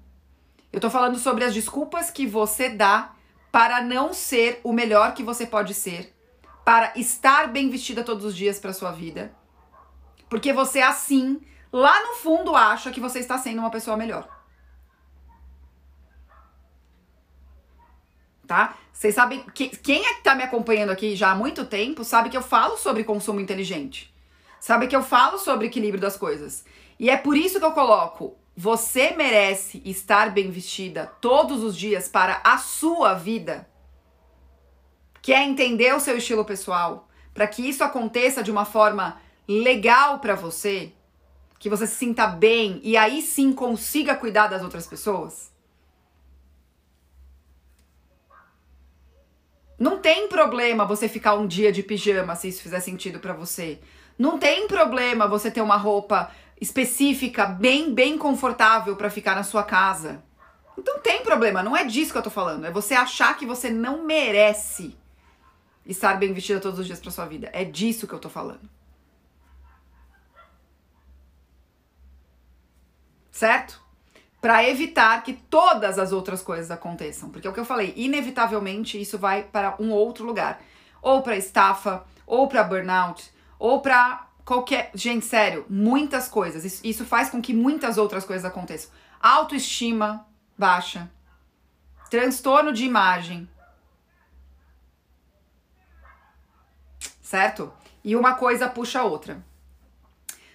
Eu 0.71 0.80
tô 0.80 0.89
falando 0.89 1.17
sobre 1.17 1.43
as 1.43 1.54
desculpas 1.54 2.10
que 2.10 2.25
você 2.25 2.69
dá 2.69 3.13
para 3.51 3.82
não 3.82 4.13
ser 4.13 4.60
o 4.63 4.73
melhor 4.73 5.13
que 5.13 5.23
você 5.23 5.45
pode 5.45 5.73
ser, 5.73 6.13
para 6.65 6.91
estar 6.97 7.47
bem 7.47 7.69
vestida 7.69 8.04
todos 8.04 8.25
os 8.25 8.36
dias 8.36 8.60
para 8.60 8.73
sua 8.73 8.91
vida. 8.91 9.34
Porque 10.30 10.51
você 10.51 10.82
assim, 10.82 11.39
lá 11.71 12.01
no 12.04 12.15
fundo 12.15 12.54
acha 12.56 12.91
que 12.91 12.99
você 12.99 13.19
está 13.19 13.38
sendo 13.38 13.60
uma 13.60 13.69
pessoa 13.69 13.95
melhor. 13.95 14.35
Tá? 18.45 18.77
Vocês 18.93 19.13
sabem, 19.13 19.43
que, 19.53 19.69
quem 19.69 20.05
é 20.05 20.13
que 20.13 20.23
tá 20.23 20.34
me 20.34 20.43
acompanhando 20.43 20.91
aqui 20.91 21.15
já 21.15 21.31
há 21.31 21.36
muito 21.36 21.65
tempo 21.65 22.03
sabe 22.03 22.29
que 22.29 22.38
eu 22.38 22.41
falo 22.41 22.77
sobre 22.77 23.03
consumo 23.03 23.41
inteligente. 23.41 24.13
Sabe 24.60 24.88
que 24.88 24.95
eu 24.95 25.03
falo 25.03 25.38
sobre 25.38 25.67
equilíbrio 25.67 26.01
das 26.01 26.17
coisas. 26.17 26.63
E 26.97 27.10
é 27.10 27.17
por 27.17 27.36
isso 27.36 27.60
que 27.60 27.65
eu 27.65 27.71
coloco: 27.71 28.38
você 28.55 29.12
merece 29.12 29.81
estar 29.84 30.31
bem 30.31 30.49
vestida 30.49 31.12
todos 31.19 31.62
os 31.62 31.75
dias 31.75 32.08
para 32.08 32.41
a 32.43 32.58
sua 32.58 33.13
vida. 33.13 33.67
Quer 35.21 35.43
entender 35.43 35.93
o 35.93 35.99
seu 35.99 36.17
estilo 36.17 36.45
pessoal, 36.45 37.08
para 37.34 37.47
que 37.47 37.67
isso 37.67 37.84
aconteça 37.84 38.41
de 38.41 38.51
uma 38.51 38.63
forma 38.63 39.19
legal 39.47 40.19
para 40.19 40.36
você, 40.36 40.93
que 41.60 41.69
você 41.69 41.86
se 41.86 41.95
sinta 41.95 42.27
bem 42.27 42.79
e 42.84 42.95
aí 42.95 43.21
sim 43.21 43.51
consiga 43.51 44.15
cuidar 44.15 44.47
das 44.47 44.63
outras 44.63 44.88
pessoas? 44.88 45.51
Não 49.78 49.98
tem 50.00 50.28
problema 50.28 50.86
você 50.86 51.10
ficar 51.10 51.36
um 51.36 51.46
dia 51.46 51.72
de 51.72 51.84
pijama 51.84 52.36
se 52.36 52.48
isso 52.48 52.62
fizer 52.62 52.80
sentido 52.80 53.20
para 53.20 53.34
você. 53.34 53.80
Não 54.18 54.38
tem 54.38 54.68
problema 54.68 55.28
você 55.28 55.52
ter 55.52 55.62
uma 55.62 55.76
roupa 55.76 56.32
específica, 56.60 57.46
bem, 57.46 57.94
bem 57.94 58.18
confortável 58.18 58.96
para 58.96 59.10
ficar 59.10 59.36
na 59.36 59.44
sua 59.44 59.64
casa. 59.64 60.24
Então 60.78 61.00
tem 61.00 61.24
problema, 61.24 61.62
não 61.62 61.76
é 61.76 61.84
disso 61.84 62.12
que 62.12 62.18
eu 62.18 62.24
tô 62.24 62.30
falando. 62.30 62.66
É 62.66 62.72
você 62.72 62.94
achar 62.94 63.38
que 63.38 63.46
você 63.46 63.70
não 63.70 64.04
merece 64.06 64.98
estar 65.86 66.16
bem 66.16 66.34
vestida 66.34 66.60
todos 66.60 66.80
os 66.80 66.86
dias 66.86 67.00
para 67.00 67.12
sua 67.12 67.26
vida. 67.26 67.50
É 67.54 67.64
disso 67.64 68.08
que 68.08 68.14
eu 68.14 68.20
tô 68.20 68.30
falando. 68.30 68.70
Certo? 73.32 73.85
Para 74.45 74.63
evitar 74.69 75.23
que 75.23 75.34
todas 75.34 75.97
as 75.97 76.12
outras 76.12 76.43
coisas 76.43 76.69
aconteçam, 76.69 77.31
porque 77.31 77.47
é 77.47 77.49
o 77.49 77.53
que 77.53 77.60
eu 77.60 77.65
falei, 77.65 77.91
inevitavelmente 77.95 79.01
isso 79.01 79.17
vai 79.17 79.41
para 79.41 79.75
um 79.79 79.89
outro 79.89 80.23
lugar, 80.23 80.62
ou 81.01 81.23
para 81.23 81.36
estafa, 81.36 82.05
ou 82.27 82.47
para 82.47 82.63
burnout, 82.63 83.34
ou 83.58 83.81
para 83.81 84.27
qualquer. 84.45 84.91
Gente, 84.93 85.25
sério, 85.25 85.65
muitas 85.67 86.27
coisas. 86.27 86.63
Isso, 86.63 86.86
isso 86.86 87.03
faz 87.05 87.27
com 87.31 87.41
que 87.41 87.55
muitas 87.55 87.97
outras 87.97 88.23
coisas 88.23 88.45
aconteçam. 88.45 88.91
Autoestima 89.19 90.27
baixa, 90.55 91.10
transtorno 92.12 92.71
de 92.71 92.86
imagem. 92.86 93.49
Certo? 97.19 97.73
E 98.03 98.15
uma 98.15 98.36
coisa 98.36 98.69
puxa 98.69 98.99
a 98.99 99.05
outra. 99.05 99.43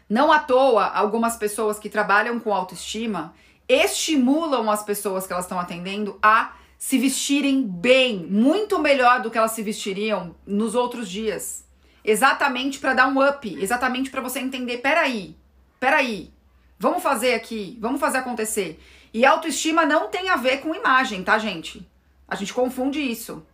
Não 0.08 0.30
à 0.30 0.38
toa, 0.38 0.86
algumas 0.86 1.36
pessoas 1.36 1.80
que 1.80 1.90
trabalham 1.90 2.38
com 2.38 2.54
autoestima 2.54 3.34
estimulam 3.70 4.68
as 4.68 4.82
pessoas 4.82 5.28
que 5.28 5.32
elas 5.32 5.44
estão 5.44 5.60
atendendo 5.60 6.18
a 6.20 6.54
se 6.76 6.98
vestirem 6.98 7.62
bem, 7.62 8.26
muito 8.26 8.80
melhor 8.80 9.22
do 9.22 9.30
que 9.30 9.38
elas 9.38 9.52
se 9.52 9.62
vestiriam 9.62 10.34
nos 10.44 10.74
outros 10.74 11.08
dias. 11.08 11.64
Exatamente 12.04 12.80
para 12.80 12.94
dar 12.94 13.06
um 13.06 13.24
up, 13.24 13.62
exatamente 13.62 14.10
para 14.10 14.20
você 14.20 14.40
entender, 14.40 14.78
peraí, 14.78 15.36
peraí, 15.78 16.32
vamos 16.78 17.00
fazer 17.00 17.34
aqui, 17.34 17.78
vamos 17.80 18.00
fazer 18.00 18.18
acontecer. 18.18 18.82
E 19.14 19.24
autoestima 19.24 19.86
não 19.86 20.08
tem 20.08 20.30
a 20.30 20.36
ver 20.36 20.62
com 20.62 20.74
imagem, 20.74 21.22
tá, 21.22 21.38
gente? 21.38 21.88
A 22.26 22.34
gente 22.34 22.52
confunde 22.52 23.00
isso. 23.00 23.46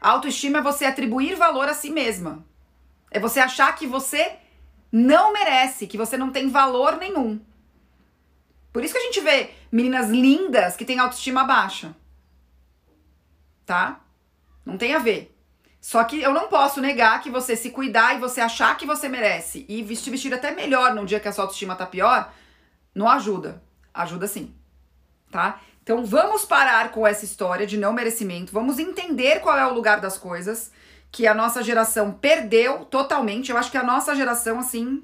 autoestima 0.00 0.58
é 0.58 0.62
você 0.62 0.84
atribuir 0.84 1.36
valor 1.36 1.68
a 1.68 1.74
si 1.74 1.90
mesma. 1.90 2.44
É 3.08 3.20
você 3.20 3.38
achar 3.38 3.72
que 3.76 3.86
você 3.86 4.36
não 4.90 5.32
merece, 5.32 5.86
que 5.86 5.98
você 5.98 6.16
não 6.16 6.30
tem 6.30 6.48
valor 6.48 6.96
nenhum. 6.96 7.40
Por 8.72 8.84
isso 8.84 8.94
que 8.94 9.00
a 9.00 9.04
gente 9.04 9.20
vê 9.20 9.50
meninas 9.70 10.08
lindas 10.08 10.76
que 10.76 10.84
têm 10.84 10.98
autoestima 10.98 11.44
baixa. 11.44 11.94
Tá? 13.66 14.00
Não 14.64 14.76
tem 14.76 14.94
a 14.94 14.98
ver. 14.98 15.36
Só 15.80 16.04
que 16.04 16.20
eu 16.20 16.34
não 16.34 16.48
posso 16.48 16.80
negar 16.80 17.22
que 17.22 17.30
você 17.30 17.56
se 17.56 17.70
cuidar 17.70 18.14
e 18.14 18.20
você 18.20 18.40
achar 18.40 18.76
que 18.76 18.86
você 18.86 19.08
merece 19.08 19.64
e 19.68 19.82
vestir, 19.82 20.10
vestir 20.10 20.34
até 20.34 20.50
melhor 20.50 20.94
num 20.94 21.04
dia 21.04 21.18
que 21.18 21.28
a 21.28 21.32
sua 21.32 21.44
autoestima 21.44 21.74
tá 21.74 21.86
pior, 21.86 22.32
não 22.94 23.08
ajuda. 23.08 23.62
Ajuda 23.94 24.26
sim. 24.26 24.54
Tá? 25.30 25.60
Então 25.82 26.04
vamos 26.04 26.44
parar 26.44 26.90
com 26.90 27.06
essa 27.06 27.24
história 27.24 27.66
de 27.66 27.78
não 27.78 27.92
merecimento, 27.92 28.52
vamos 28.52 28.78
entender 28.78 29.40
qual 29.40 29.56
é 29.56 29.66
o 29.66 29.74
lugar 29.74 30.00
das 30.00 30.18
coisas 30.18 30.70
que 31.10 31.26
a 31.26 31.34
nossa 31.34 31.62
geração 31.62 32.12
perdeu 32.12 32.84
totalmente. 32.84 33.50
Eu 33.50 33.56
acho 33.56 33.70
que 33.70 33.78
a 33.78 33.82
nossa 33.82 34.14
geração, 34.14 34.60
assim, 34.60 35.02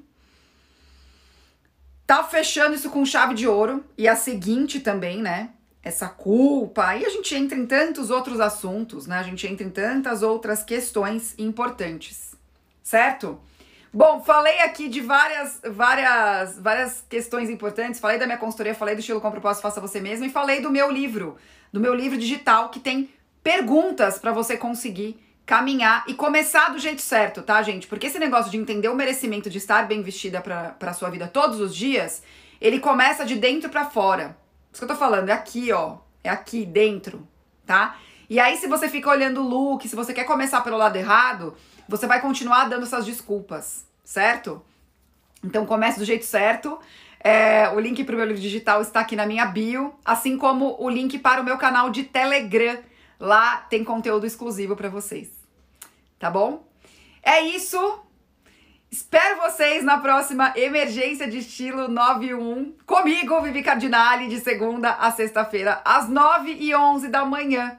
tá 2.07 2.23
fechando 2.23 2.73
isso 2.73 2.89
com 2.89 3.05
chave 3.05 3.35
de 3.35 3.47
ouro 3.47 3.85
e 3.97 4.07
a 4.07 4.15
seguinte 4.15 4.79
também, 4.79 5.21
né? 5.21 5.49
essa 5.87 6.09
culpa. 6.09 6.85
Aí 6.85 7.05
a 7.05 7.09
gente 7.09 7.33
entra 7.33 7.57
em 7.57 7.65
tantos 7.65 8.09
outros 8.09 8.39
assuntos, 8.39 9.07
né? 9.07 9.17
A 9.17 9.23
gente 9.23 9.47
entra 9.47 9.65
em 9.65 9.69
tantas 9.69 10.21
outras 10.21 10.63
questões 10.63 11.33
importantes, 11.37 12.35
certo? 12.83 13.39
Bom, 13.93 14.21
falei 14.21 14.59
aqui 14.59 14.89
de 14.89 14.99
várias, 14.99 15.61
várias, 15.65 16.59
várias 16.59 17.03
questões 17.09 17.49
importantes. 17.49 17.99
Falei 17.99 18.19
da 18.19 18.25
minha 18.25 18.37
consultoria, 18.37 18.75
falei 18.75 18.95
do 18.95 18.99
estilo 18.99 19.21
com 19.21 19.31
propósito 19.31 19.63
faça 19.63 19.79
você 19.79 19.99
mesmo 19.99 20.25
e 20.25 20.29
falei 20.29 20.61
do 20.61 20.69
meu 20.69 20.91
livro, 20.91 21.37
do 21.71 21.79
meu 21.79 21.93
livro 21.93 22.17
digital 22.17 22.69
que 22.69 22.79
tem 22.79 23.09
perguntas 23.41 24.19
para 24.19 24.33
você 24.33 24.57
conseguir 24.57 25.17
caminhar 25.47 26.03
e 26.07 26.13
começar 26.13 26.69
do 26.73 26.77
jeito 26.77 27.01
certo, 27.01 27.41
tá, 27.41 27.63
gente? 27.63 27.87
Porque 27.87 28.07
esse 28.07 28.19
negócio 28.19 28.51
de 28.51 28.57
entender 28.57 28.89
o 28.89 28.95
merecimento 28.95 29.49
de 29.49 29.57
estar 29.57 29.87
bem 29.87 30.03
vestida 30.03 30.41
para 30.41 30.93
sua 30.93 31.09
vida 31.09 31.25
todos 31.25 31.61
os 31.61 31.73
dias, 31.73 32.21
ele 32.59 32.79
começa 32.79 33.25
de 33.25 33.35
dentro 33.35 33.69
para 33.69 33.85
fora. 33.85 34.37
Isso 34.69 34.81
que 34.81 34.83
eu 34.83 34.89
tô 34.89 34.95
falando, 34.95 35.29
é 35.29 35.31
aqui, 35.31 35.71
ó. 35.71 35.99
É 36.21 36.29
aqui 36.29 36.65
dentro, 36.65 37.25
tá? 37.65 37.97
E 38.29 38.41
aí, 38.41 38.57
se 38.57 38.67
você 38.67 38.89
fica 38.89 39.09
olhando 39.09 39.41
o 39.41 39.47
look, 39.47 39.87
se 39.87 39.95
você 39.95 40.13
quer 40.13 40.25
começar 40.25 40.59
pelo 40.59 40.75
lado 40.75 40.97
errado, 40.97 41.55
você 41.87 42.05
vai 42.05 42.19
continuar 42.19 42.65
dando 42.65 42.83
essas 42.83 43.05
desculpas, 43.05 43.85
certo? 44.03 44.61
Então 45.41 45.65
comece 45.65 45.97
do 45.97 46.03
jeito 46.03 46.25
certo. 46.25 46.77
É, 47.21 47.69
o 47.69 47.79
link 47.79 48.03
para 48.03 48.15
o 48.15 48.17
meu 48.17 48.27
livro 48.27 48.41
digital 48.41 48.81
está 48.81 48.99
aqui 48.99 49.15
na 49.15 49.25
minha 49.25 49.45
bio, 49.45 49.95
assim 50.03 50.37
como 50.37 50.75
o 50.77 50.89
link 50.89 51.17
para 51.19 51.41
o 51.41 51.45
meu 51.45 51.57
canal 51.57 51.89
de 51.89 52.03
Telegram. 52.03 52.79
Lá 53.17 53.57
tem 53.69 53.81
conteúdo 53.85 54.25
exclusivo 54.25 54.75
para 54.75 54.89
vocês. 54.89 55.36
Tá 56.19 56.31
bom? 56.31 56.67
É 57.21 57.41
isso. 57.41 57.77
Espero 58.89 59.37
vocês 59.41 59.83
na 59.83 59.99
próxima 59.99 60.53
Emergência 60.55 61.27
de 61.27 61.39
Estilo 61.39 61.87
91 61.87 62.73
comigo, 62.85 63.41
Vivi 63.41 63.61
Cardinale, 63.61 64.29
de 64.29 64.39
segunda 64.39 64.91
a 64.93 65.11
sexta-feira, 65.11 65.81
às 65.83 66.07
9 66.07 66.53
e 66.53 66.73
11 66.73 67.09
da 67.09 67.25
manhã, 67.25 67.77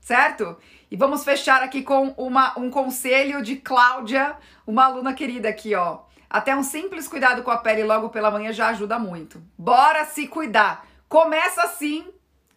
certo? 0.00 0.56
E 0.90 0.96
vamos 0.96 1.24
fechar 1.24 1.62
aqui 1.62 1.82
com 1.82 2.08
uma, 2.18 2.58
um 2.58 2.70
conselho 2.70 3.40
de 3.40 3.56
Cláudia, 3.56 4.36
uma 4.66 4.86
aluna 4.86 5.14
querida 5.14 5.48
aqui, 5.48 5.74
ó. 5.74 6.00
Até 6.28 6.54
um 6.54 6.62
simples 6.62 7.08
cuidado 7.08 7.42
com 7.42 7.50
a 7.50 7.58
pele 7.58 7.84
logo 7.84 8.10
pela 8.10 8.30
manhã 8.30 8.52
já 8.52 8.68
ajuda 8.68 8.98
muito. 8.98 9.40
Bora 9.56 10.04
se 10.04 10.26
cuidar. 10.26 10.86
Começa 11.08 11.62
assim 11.62 12.04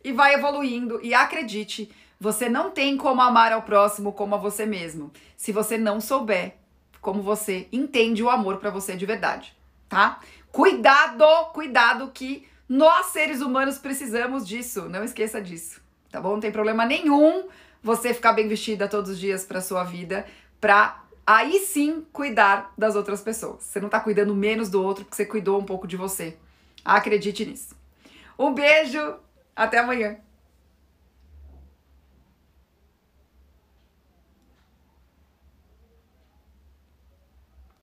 e 0.03 0.11
vai 0.11 0.33
evoluindo. 0.33 0.99
E 1.01 1.13
acredite, 1.13 1.89
você 2.21 2.47
não 2.47 2.69
tem 2.69 2.95
como 2.95 3.19
amar 3.19 3.51
ao 3.51 3.63
próximo 3.63 4.13
como 4.13 4.35
a 4.35 4.37
você 4.37 4.63
mesmo, 4.63 5.11
se 5.35 5.51
você 5.51 5.75
não 5.75 5.99
souber 5.99 6.53
como 7.01 7.23
você 7.23 7.67
entende 7.71 8.21
o 8.21 8.29
amor 8.29 8.57
para 8.57 8.69
você 8.69 8.95
de 8.95 9.07
verdade, 9.07 9.57
tá? 9.89 10.19
Cuidado, 10.51 11.25
cuidado 11.51 12.11
que 12.13 12.47
nós 12.69 13.07
seres 13.07 13.41
humanos 13.41 13.79
precisamos 13.79 14.47
disso, 14.47 14.87
não 14.87 15.03
esqueça 15.03 15.41
disso, 15.41 15.81
tá 16.11 16.21
bom? 16.21 16.33
Não 16.33 16.39
tem 16.39 16.51
problema 16.51 16.85
nenhum 16.85 17.47
você 17.81 18.13
ficar 18.13 18.33
bem 18.33 18.47
vestida 18.47 18.87
todos 18.87 19.09
os 19.09 19.19
dias 19.19 19.43
para 19.43 19.59
sua 19.59 19.83
vida, 19.83 20.23
pra 20.59 21.03
aí 21.25 21.57
sim 21.57 22.05
cuidar 22.13 22.71
das 22.77 22.95
outras 22.95 23.21
pessoas. 23.21 23.63
Você 23.63 23.79
não 23.79 23.89
tá 23.89 23.99
cuidando 23.99 24.35
menos 24.35 24.69
do 24.69 24.83
outro 24.83 25.05
porque 25.05 25.15
você 25.15 25.25
cuidou 25.25 25.59
um 25.59 25.65
pouco 25.65 25.87
de 25.87 25.97
você. 25.97 26.37
Acredite 26.85 27.43
nisso. 27.47 27.75
Um 28.37 28.53
beijo, 28.53 29.15
até 29.55 29.79
amanhã. 29.79 30.17